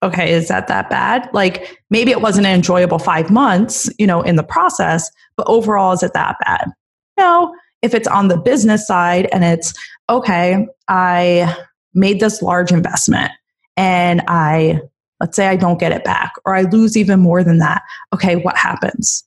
okay, 0.02 0.32
is 0.32 0.48
that 0.48 0.68
that 0.68 0.90
bad? 0.90 1.28
Like 1.32 1.80
maybe 1.90 2.11
it 2.11 2.20
wasn't 2.20 2.46
an 2.46 2.54
enjoyable 2.54 2.98
five 2.98 3.30
months, 3.30 3.90
you 3.98 4.06
know, 4.06 4.22
in 4.22 4.37
the 4.37 4.42
process, 4.42 5.11
but 5.37 5.46
overall, 5.48 5.92
is 5.92 6.02
it 6.02 6.12
that 6.12 6.37
bad? 6.44 6.70
No, 7.18 7.54
if 7.82 7.94
it's 7.94 8.09
on 8.09 8.28
the 8.28 8.37
business 8.37 8.87
side 8.87 9.28
and 9.32 9.44
it's, 9.44 9.72
okay, 10.09 10.66
I 10.88 11.56
made 11.94 12.20
this 12.20 12.42
large 12.42 12.72
investment 12.72 13.32
and 13.76 14.22
I, 14.28 14.80
let's 15.20 15.35
say 15.37 15.46
I 15.46 15.56
don't 15.56 15.80
get 15.80 15.92
it 15.92 16.04
back 16.04 16.35
or 16.44 16.54
I 16.54 16.62
lose 16.62 16.96
even 16.96 17.20
more 17.20 17.42
than 17.42 17.59
that. 17.59 17.82
Okay, 18.12 18.37
what 18.37 18.56
happens? 18.56 19.24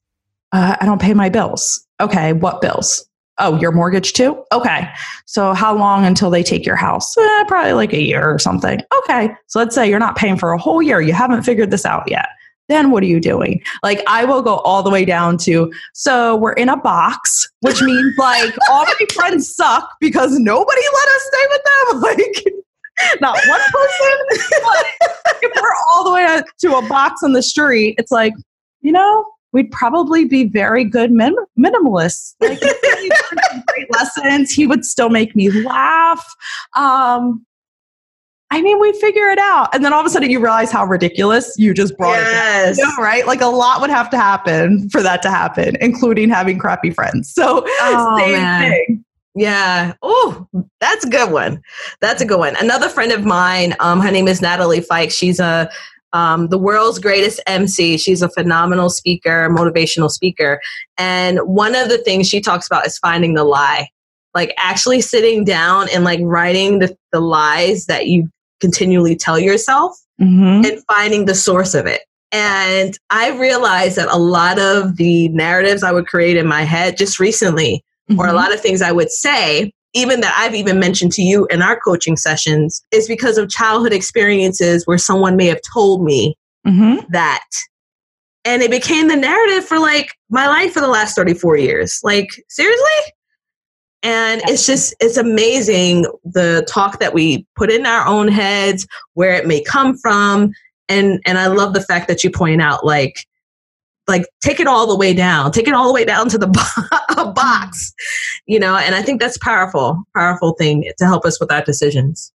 Uh, 0.52 0.76
I 0.80 0.86
don't 0.86 1.02
pay 1.02 1.14
my 1.14 1.30
bills. 1.30 1.84
Okay, 2.00 2.34
what 2.34 2.62
bills? 2.62 3.09
Oh, 3.40 3.58
your 3.60 3.72
mortgage 3.72 4.14
too? 4.14 4.44
Okay. 4.52 4.88
So 5.26 5.54
how 5.54 5.76
long 5.76 6.06
until 6.06 6.30
they 6.30 6.44
take 6.44 6.66
your 6.66 6.76
house? 6.76 7.18
Eh, 7.18 7.44
probably 7.48 7.74
like 7.74 7.94
a 7.94 8.02
year 8.02 8.30
or 8.30 8.40
something. 8.40 8.82
Okay. 9.00 9.30
So 9.48 9.60
let's 9.60 9.76
say 9.76 9.90
you're 9.90 10.00
not 10.00 10.16
paying 10.16 10.38
for 10.38 10.52
a 10.52 10.58
whole 10.58 10.82
year. 10.82 11.02
You 11.02 11.14
haven't 11.14 11.44
figured 11.44 11.72
this 11.72 11.86
out 11.86 12.10
yet. 12.10 12.28
Then 12.70 12.92
what 12.92 13.02
are 13.02 13.08
you 13.08 13.20
doing? 13.20 13.62
Like 13.82 14.02
I 14.08 14.26
will 14.26 14.44
go 14.44 14.58
all 14.58 14.84
the 14.84 14.92
way 14.92 15.04
down 15.04 15.38
to 15.40 15.72
so 15.94 16.36
we're 16.36 16.54
in 16.54 16.70
a 16.70 16.78
box, 16.78 17.50
which 17.62 17.82
means 17.82 18.14
like 18.18 18.54
all 18.70 18.86
my 18.86 19.06
friends 19.14 19.54
suck 19.54 19.90
because 20.00 20.38
nobody 20.40 20.82
let 20.94 21.10
us 21.10 21.30
stay 21.34 21.46
with 21.50 21.62
them. 21.64 22.02
Like 22.10 23.22
not 23.22 23.38
one 23.48 23.62
person. 23.72 24.50
But 24.62 24.86
if 25.42 25.52
we're 25.62 25.74
all 25.92 26.04
the 26.04 26.12
way 26.12 26.42
to 26.60 26.76
a 26.76 26.88
box 26.88 27.24
on 27.24 27.34
the 27.34 27.42
street, 27.42 27.96
it's 27.98 28.12
like, 28.12 28.34
you 28.82 28.92
know, 28.92 29.26
we'd 29.52 29.72
probably 29.72 30.26
be 30.26 30.46
very 30.46 30.84
good 30.84 31.12
min- 31.12 31.36
minimalists. 31.58 32.36
Like, 32.42 32.60
he 32.60 33.10
learned 33.10 33.14
some 33.52 33.64
great 33.68 33.88
lessons. 33.94 34.52
He 34.52 34.68
would 34.68 34.84
still 34.86 35.10
make 35.10 35.36
me 35.36 35.50
laugh. 35.50 36.24
Um, 36.76 37.46
I 38.52 38.62
mean, 38.62 38.80
we 38.80 38.92
figure 38.94 39.28
it 39.30 39.38
out. 39.40 39.74
And 39.74 39.86
then 39.86 39.94
all 39.94 40.00
of 40.00 40.06
a 40.06 40.10
sudden 40.10 40.30
you 40.32 40.40
realize 40.40 40.72
how 40.72 40.86
ridiculous 40.86 41.54
you 41.58 41.74
just 41.74 41.96
brought 41.98 42.14
Yes. 42.18 42.78
it 42.78 42.82
down. 42.82 42.90
You 42.92 42.98
know, 42.98 43.04
right? 43.04 43.26
Like 43.28 43.42
a 43.42 43.48
lot 43.48 43.80
would 43.82 43.90
have 43.92 44.10
to 44.10 44.18
happen 44.18 44.90
for 44.90 45.02
that 45.04 45.22
to 45.22 45.30
happen, 45.30 45.78
including 45.82 46.30
having 46.30 46.58
crappy 46.58 46.90
friends. 46.92 47.32
So 47.34 47.64
Oh, 47.66 48.18
same 48.20 48.32
man. 48.34 48.72
thing. 48.72 49.06
Yeah. 49.36 49.94
Oh, 50.02 50.48
that's 50.82 51.06
a 51.06 51.10
good 51.10 51.32
one. 51.32 51.62
That's 52.02 52.22
a 52.22 52.26
good 52.26 52.40
one. 52.40 52.56
Another 52.60 52.90
friend 52.90 53.12
of 53.12 53.24
mine, 53.24 53.76
um, 53.80 54.02
her 54.02 54.12
name 54.12 54.28
is 54.28 54.42
Natalie 54.42 54.82
Fike. 54.82 55.12
She's 55.12 55.40
a 55.40 55.70
um, 56.14 56.48
the 56.48 56.58
world's 56.58 57.00
greatest 57.00 57.40
MC. 57.48 57.98
She's 57.98 58.22
a 58.22 58.30
phenomenal 58.30 58.90
speaker, 58.90 59.50
motivational 59.50 60.10
speaker. 60.10 60.60
And 60.98 61.40
one 61.40 61.76
of 61.76 61.90
the 61.90 61.98
things 62.00 62.28
she 62.28 62.42
talks 62.42 62.68
about 62.68 62.86
is 62.86 62.98
finding 62.98 63.34
the 63.36 63.44
lie. 63.44 63.90
Like 64.36 64.54
actually 64.58 65.02
sitting 65.02 65.44
down 65.44 65.88
and 65.94 66.04
like 66.04 66.20
writing 66.24 66.80
the, 66.80 66.96
the 67.12 67.20
lies 67.20 67.86
that 67.86 68.08
you 68.08 68.30
continually 68.60 69.16
tell 69.16 69.40
yourself 69.40 69.96
Mhm. 70.22 70.70
and 70.70 70.84
finding 70.86 71.26
the 71.26 71.34
source 71.36 71.74
of 71.74 71.86
it. 71.86 72.02
And 72.32 72.98
I 73.10 73.30
realized 73.32 73.96
that 73.96 74.10
a 74.12 74.18
lot 74.20 74.60
of 74.60 74.98
the 74.98 75.30
narratives 75.30 75.82
I 75.82 75.92
would 75.94 76.08
create 76.08 76.36
in 76.38 76.46
my 76.46 76.64
head 76.64 76.98
just 76.98 77.20
recently 77.20 77.84
or 78.18 78.28
a 78.28 78.32
Mhm. 78.32 78.36
lot 78.36 78.54
of 78.54 78.60
things 78.60 78.82
I 78.82 78.92
would 78.92 79.10
say, 79.12 79.72
even 79.94 80.22
that 80.22 80.36
I've 80.38 80.56
even 80.56 80.80
mentioned 80.80 81.12
to 81.14 81.22
you 81.22 81.48
in 81.48 81.62
our 81.62 81.80
coaching 81.80 82.16
sessions, 82.18 82.84
is 82.92 83.08
because 83.08 83.38
of 83.38 83.50
childhood 83.50 83.94
experiences 83.94 84.86
where 84.86 84.98
someone 84.98 85.36
may 85.36 85.48
have 85.48 85.62
told 85.74 86.04
me 86.04 86.36
Mhm. 86.68 87.06
that. 87.12 87.46
And 88.46 88.62
it 88.62 88.72
became 88.72 89.08
the 89.08 89.16
narrative 89.16 89.66
for 89.66 89.80
like 89.80 90.14
my 90.30 90.48
life 90.48 90.74
for 90.74 90.82
the 90.82 90.88
last 90.88 91.16
34 91.16 91.58
years. 91.58 92.00
Like, 92.04 92.28
seriously? 92.50 93.14
And 94.02 94.42
it's 94.46 94.66
just, 94.66 94.96
it's 95.02 95.18
amazing 95.18 96.06
the 96.24 96.66
talk 96.70 97.00
that 97.00 97.14
we 97.14 97.46
put 97.58 97.70
in 97.70 97.86
our 97.86 98.08
own 98.08 98.30
heads, 98.30 98.88
where 99.14 99.34
it 99.34 99.46
may 99.46 99.62
come 99.62 99.98
from. 99.98 100.54
And, 100.88 101.20
and 101.26 101.38
I 101.38 101.48
love 101.48 101.74
the 101.74 101.82
fact 101.82 102.08
that 102.08 102.24
you 102.24 102.32
point 102.32 102.62
out, 102.62 102.86
like, 102.86 103.26
like 104.10 104.26
take 104.42 104.60
it 104.60 104.68
all 104.68 104.86
the 104.88 104.98
way 104.98 105.14
down 105.14 105.52
take 105.52 105.68
it 105.68 105.74
all 105.74 105.88
the 105.88 105.94
way 105.94 106.04
down 106.04 106.28
to 106.28 106.38
the 106.38 106.48
bo- 107.16 107.32
box 107.32 107.94
you 108.48 108.60
know 108.60 108.76
and 108.76 108.96
i 108.96 109.02
think 109.02 109.22
that's 109.22 109.38
powerful 109.38 110.04
powerful 110.16 110.54
thing 110.54 110.90
to 110.98 111.06
help 111.06 111.26
us 111.26 111.40
with 111.40 111.52
our 111.52 111.62
decisions 111.62 112.34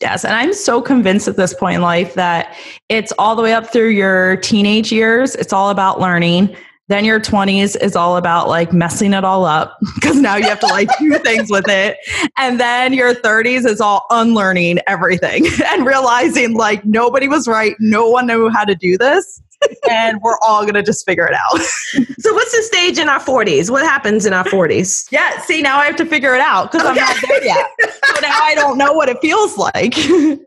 Yes. 0.00 0.24
And 0.24 0.34
I'm 0.34 0.52
so 0.52 0.82
convinced 0.82 1.28
at 1.28 1.36
this 1.36 1.54
point 1.54 1.76
in 1.76 1.82
life 1.82 2.14
that 2.14 2.56
it's 2.88 3.12
all 3.18 3.36
the 3.36 3.42
way 3.42 3.52
up 3.52 3.72
through 3.72 3.90
your 3.90 4.36
teenage 4.36 4.90
years. 4.90 5.34
It's 5.36 5.52
all 5.52 5.70
about 5.70 6.00
learning. 6.00 6.54
Then 6.88 7.04
your 7.06 7.18
20s 7.18 7.80
is 7.80 7.96
all 7.96 8.18
about 8.18 8.48
like 8.48 8.72
messing 8.72 9.14
it 9.14 9.24
all 9.24 9.46
up 9.46 9.78
because 9.94 10.16
now 10.16 10.36
you 10.36 10.44
have 10.44 10.60
to 10.60 10.66
like 10.66 10.88
do 10.98 11.16
things 11.18 11.48
with 11.50 11.68
it. 11.68 11.96
And 12.36 12.60
then 12.60 12.92
your 12.92 13.14
30s 13.14 13.64
is 13.64 13.80
all 13.80 14.04
unlearning 14.10 14.80
everything 14.86 15.46
and 15.68 15.86
realizing 15.86 16.54
like 16.54 16.84
nobody 16.84 17.28
was 17.28 17.48
right. 17.48 17.74
No 17.78 18.08
one 18.10 18.26
knew 18.26 18.50
how 18.50 18.64
to 18.64 18.74
do 18.74 18.98
this. 18.98 19.40
And 19.90 20.20
we're 20.22 20.38
all 20.42 20.62
going 20.62 20.74
to 20.74 20.82
just 20.82 21.04
figure 21.06 21.26
it 21.26 21.34
out. 21.34 21.60
so 22.18 22.32
what's 22.32 22.52
the 22.56 22.62
stage 22.62 22.98
in 22.98 23.08
our 23.08 23.20
40s 23.20 23.70
what 23.70 23.82
happens 23.82 24.24
in 24.26 24.32
our 24.32 24.44
40s 24.44 25.06
yeah. 25.10 25.40
See, 25.42 25.60
now 25.62 25.78
I 25.78 25.84
have 25.86 25.96
to 25.96 26.06
figure 26.06 26.34
it 26.34 26.40
out 26.40 26.70
because 26.72 26.86
I'm 26.86 26.96
not 26.96 27.16
there 27.28 27.44
yet. 27.44 27.66
So 27.82 28.20
now 28.20 28.38
I 28.42 28.54
don't 28.54 28.78
know 28.78 28.92
what 28.92 29.08
it 29.08 29.18
feels 29.20 29.56
like. 29.58 29.94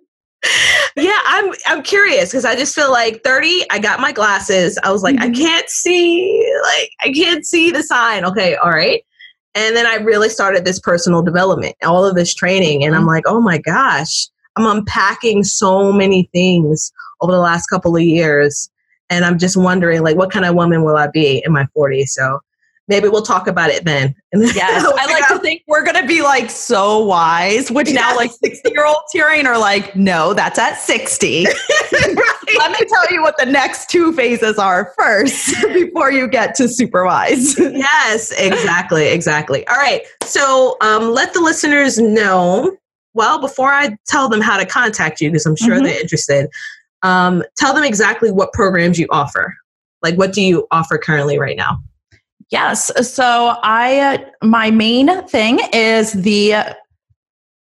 yeah 0.95 1.17
i'm 1.25 1.51
i'm 1.65 1.81
curious 1.81 2.29
because 2.29 2.45
i 2.45 2.55
just 2.55 2.75
feel 2.75 2.91
like 2.91 3.23
30 3.23 3.65
i 3.71 3.79
got 3.79 3.99
my 3.99 4.11
glasses 4.11 4.77
i 4.83 4.91
was 4.91 5.01
like 5.01 5.19
i 5.19 5.29
Mhm. 5.29 5.35
can't 5.35 5.67
see 5.69 6.47
like 6.63 6.89
i 7.03 7.11
can't 7.11 7.43
see 7.45 7.71
the 7.71 7.81
sign 7.81 8.23
okay 8.23 8.55
all 8.55 8.69
right 8.69 9.03
And 9.55 9.75
then 9.75 9.87
I 9.87 9.95
really 9.95 10.29
started 10.29 10.63
this 10.65 10.79
personal 10.79 11.23
development, 11.23 11.75
all 11.83 12.05
of 12.05 12.13
this 12.13 12.35
training. 12.35 12.83
And 12.83 12.93
I'm 12.93 13.01
Mm-hmm. 13.01 13.09
like, 13.09 13.23
oh 13.25 13.41
my 13.41 13.57
gosh, 13.57 14.29
I'm 14.55 14.67
unpacking 14.67 15.43
so 15.43 15.91
many 15.91 16.29
things 16.31 16.91
over 17.21 17.31
the 17.31 17.39
last 17.39 17.65
couple 17.65 17.95
of 17.95 18.03
years. 18.03 18.69
And 19.09 19.23
I'm 19.25 19.37
just 19.39 19.55
wondering, 19.57 20.01
like, 20.03 20.17
what 20.17 20.31
kind 20.31 20.45
of 20.45 20.55
woman 20.55 20.83
will 20.83 20.97
I 20.97 21.07
be 21.07 21.41
in 21.45 21.53
my 21.53 21.65
40s? 21.77 22.09
So 22.09 22.39
maybe 22.89 23.07
we'll 23.09 23.21
talk 23.21 23.47
about 23.47 23.69
it 23.69 23.85
then. 23.85 24.15
Yes, 24.33 24.85
I 24.85 25.05
like 25.11 25.27
to 25.29 25.39
think 25.39 25.63
we're 25.67 25.83
going 25.83 25.99
to 25.99 26.05
be 26.07 26.21
like 26.21 26.49
so 26.49 26.99
wise, 27.05 27.71
which 27.71 27.91
now 27.91 28.15
like 28.15 28.31
60 28.31 28.69
year 28.71 28.85
olds 28.85 28.99
hearing 29.11 29.45
are 29.47 29.57
like, 29.57 29.95
no, 29.95 30.33
that's 30.33 30.59
at 30.59 30.75
60. 30.75 31.45
Let 32.57 32.71
me 32.71 32.79
tell 32.87 33.11
you 33.11 33.21
what 33.21 33.37
the 33.37 33.45
next 33.47 33.89
two 33.89 34.13
phases 34.13 34.57
are 34.57 34.93
first 34.97 35.55
before 35.73 36.11
you 36.11 36.27
get 36.27 36.55
to 36.55 36.67
super 36.67 37.05
wise. 37.05 37.57
yes, 37.59 38.31
exactly, 38.37 39.07
exactly. 39.07 39.65
All 39.67 39.77
right. 39.77 40.01
So 40.23 40.77
um, 40.81 41.11
let 41.13 41.33
the 41.33 41.41
listeners 41.41 41.97
know. 41.99 42.75
Well, 43.13 43.39
before 43.41 43.71
I 43.71 43.97
tell 44.05 44.29
them 44.29 44.41
how 44.41 44.57
to 44.57 44.65
contact 44.65 45.19
you, 45.21 45.29
because 45.31 45.45
I'm 45.45 45.55
sure 45.55 45.79
Mhm. 45.79 45.83
they're 45.85 45.99
interested, 46.01 46.49
um, 47.03 47.43
tell 47.57 47.73
them 47.73 47.83
exactly 47.83 48.31
what 48.31 48.53
programs 48.53 48.97
you 48.97 49.07
offer. 49.09 49.55
Like, 50.01 50.15
what 50.15 50.33
do 50.33 50.41
you 50.41 50.67
offer 50.71 50.97
currently 50.97 51.39
right 51.39 51.57
now? 51.57 51.81
Yes. 52.49 52.91
So 53.13 53.55
I, 53.63 53.99
uh, 53.99 54.17
my 54.45 54.71
main 54.71 55.25
thing 55.27 55.59
is 55.73 56.13
the, 56.13 56.55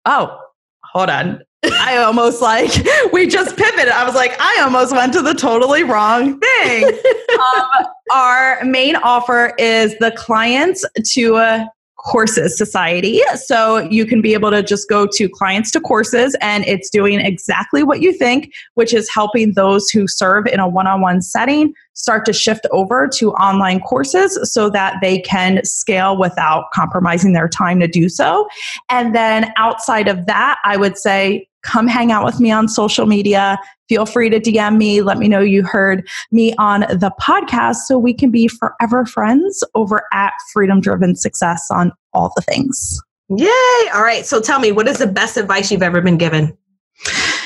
oh, 0.07 0.39
hold 0.85 1.11
on. 1.11 1.43
I 1.65 1.99
almost 1.99 2.43
like, 2.43 2.71
we 3.13 3.27
just 3.27 3.57
pivoted. 3.57 3.89
I 3.89 4.05
was 4.05 4.15
like, 4.15 4.35
I 4.41 4.61
almost 4.63 4.93
went 4.93 5.13
to 5.13 5.23
the 5.23 5.35
totally 5.35 5.85
wrong 5.85 6.41
thing. 6.41 6.85
um, 7.57 7.87
our 8.13 8.65
main 8.65 8.97
offer 8.97 9.55
is 9.59 9.97
the 9.99 10.11
clients 10.13 10.85
to 11.13 11.37
uh, 11.37 11.67
courses 12.05 12.57
society. 12.59 13.21
So 13.37 13.79
you 13.79 14.05
can 14.05 14.21
be 14.21 14.35
able 14.35 14.51
to 14.51 14.63
just 14.63 14.89
go 14.89 15.07
to 15.13 15.29
clients 15.29 15.71
to 15.73 15.81
courses 15.81 16.37
and 16.41 16.65
it's 16.67 16.91
doing 16.91 17.21
exactly 17.21 17.83
what 17.83 18.01
you 18.01 18.13
think, 18.13 18.53
which 18.75 18.93
is 18.93 19.09
helping 19.13 19.53
those 19.55 19.89
who 19.89 20.09
serve 20.09 20.47
in 20.47 20.61
a 20.61 20.69
one 20.69 20.87
on 20.87 21.01
one 21.01 21.23
setting 21.23 21.73
start 21.95 22.25
to 22.25 22.33
shift 22.33 22.67
over 22.73 23.07
to 23.07 23.33
online 23.33 23.79
courses 23.81 24.39
so 24.53 24.71
that 24.71 24.97
they 25.03 25.21
can 25.21 25.63
scale 25.65 26.19
without 26.19 26.65
compromising 26.73 27.35
their 27.35 27.49
time 27.49 27.79
to 27.81 27.87
do 27.87 28.09
so. 28.09 28.49
And 28.89 29.15
then 29.15 29.53
outside 29.57 30.09
of 30.09 30.27
that, 30.27 30.59
I 30.65 30.77
would 30.77 30.97
say, 30.97 31.47
come 31.63 31.87
hang 31.87 32.13
out 32.13 32.25
with 32.25 32.41
me 32.41 32.51
on 32.51 32.69
social 32.69 33.07
media. 33.07 33.59
Feel 33.89 34.07
free 34.07 34.31
to 34.31 34.41
DM 34.41 34.77
me. 34.77 35.03
Let 35.03 35.19
me 35.19 35.29
know 35.29 35.41
you 35.41 35.63
heard 35.63 36.09
me 36.31 36.55
on 36.59 36.81
the 36.81 37.13
podcast 37.21 37.77
so 37.87 37.99
we 37.99 38.15
can 38.15 38.31
be 38.31 38.49
forever 38.49 39.05
friends 39.05 39.65
over 39.75 40.05
at 40.13 40.33
Freedom 40.53 40.81
Driven 40.81 41.17
Success 41.17 41.69
on 41.71 41.93
all 42.13 42.33
the 42.37 42.43
things. 42.43 43.01
Yay! 43.29 43.91
All 43.95 44.03
right. 44.03 44.27
So 44.27 44.41
tell 44.41 44.59
me, 44.59 44.73
what 44.73 44.89
is 44.89 44.99
the 44.99 45.07
best 45.07 45.37
advice 45.37 45.71
you've 45.71 45.83
ever 45.83 46.01
been 46.01 46.19
given? 46.19 46.57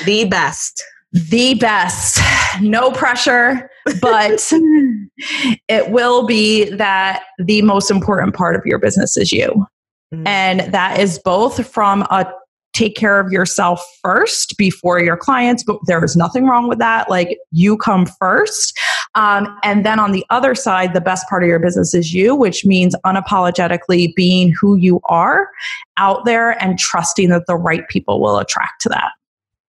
The 0.05 0.25
best. 0.25 0.83
The 1.11 1.55
best. 1.55 2.19
No 2.61 2.91
pressure, 2.91 3.69
but 4.01 4.41
it 5.69 5.89
will 5.91 6.25
be 6.25 6.69
that 6.71 7.23
the 7.39 7.61
most 7.61 7.89
important 7.89 8.35
part 8.35 8.55
of 8.55 8.65
your 8.65 8.79
business 8.79 9.15
is 9.15 9.31
you. 9.31 9.65
Mm. 10.13 10.27
And 10.27 10.59
that 10.73 10.99
is 10.99 11.19
both 11.19 11.67
from 11.67 12.01
a 12.03 12.31
take 12.77 12.95
care 12.95 13.19
of 13.19 13.31
yourself 13.31 13.83
first 14.03 14.55
before 14.57 14.99
your 14.99 15.17
clients, 15.17 15.63
but 15.63 15.79
there 15.87 16.03
is 16.03 16.15
nothing 16.15 16.45
wrong 16.45 16.69
with 16.69 16.77
that. 16.77 17.09
Like 17.09 17.39
you 17.51 17.75
come 17.77 18.05
first. 18.05 18.77
Um, 19.15 19.57
and 19.63 19.83
then 19.83 19.99
on 19.99 20.11
the 20.11 20.23
other 20.29 20.53
side, 20.53 20.93
the 20.93 21.01
best 21.01 21.27
part 21.27 21.43
of 21.43 21.49
your 21.49 21.59
business 21.59 21.95
is 21.95 22.13
you, 22.13 22.35
which 22.35 22.65
means 22.65 22.95
unapologetically 23.05 24.13
being 24.15 24.53
who 24.59 24.75
you 24.75 24.99
are 25.05 25.49
out 25.97 26.25
there 26.25 26.51
and 26.63 26.77
trusting 26.77 27.29
that 27.29 27.47
the 27.47 27.55
right 27.55 27.87
people 27.87 28.21
will 28.21 28.37
attract 28.37 28.81
to 28.81 28.89
that. 28.89 29.11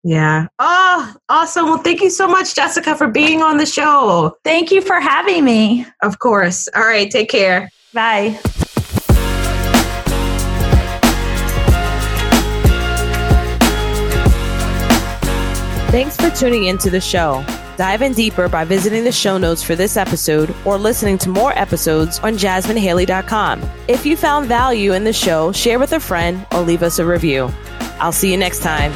Yeah. 0.03 0.47
Oh, 0.59 1.15
awesome. 1.29 1.67
Well, 1.67 1.79
thank 1.79 2.01
you 2.01 2.11
so 2.11 2.29
much, 2.29 2.55
Jessica, 2.55 2.97
for 2.97 3.09
being 3.09 3.43
on 3.43 3.57
the 3.57 3.67
show. 3.67 4.37
Thank 4.45 4.71
you 4.71 4.81
for 4.81 5.01
having 5.01 5.45
me. 5.45 5.87
Of 6.03 6.19
course. 6.19 6.69
All 6.75 6.85
right. 6.85 7.11
Take 7.11 7.29
care. 7.29 7.71
Bye. 7.93 8.39
Thanks 15.97 16.15
for 16.15 16.29
tuning 16.29 16.65
into 16.65 16.91
the 16.91 17.01
show. 17.01 17.43
Dive 17.79 18.03
in 18.03 18.13
deeper 18.13 18.51
by 18.51 18.65
visiting 18.65 19.03
the 19.03 19.11
show 19.11 19.39
notes 19.39 19.63
for 19.63 19.75
this 19.75 19.97
episode 19.97 20.55
or 20.67 20.77
listening 20.77 21.17
to 21.17 21.31
more 21.31 21.59
episodes 21.59 22.19
on 22.19 22.35
jasminehaley.com. 22.35 23.63
If 23.89 24.05
you 24.05 24.15
found 24.15 24.47
value 24.47 24.93
in 24.93 25.05
the 25.05 25.13
show, 25.15 25.53
share 25.53 25.79
with 25.79 25.93
a 25.93 26.01
friend 26.01 26.47
or 26.53 26.61
leave 26.61 26.83
us 26.83 26.99
a 26.99 27.07
review. 27.07 27.49
I'll 27.99 28.13
see 28.13 28.31
you 28.31 28.37
next 28.37 28.61
time. 28.61 28.93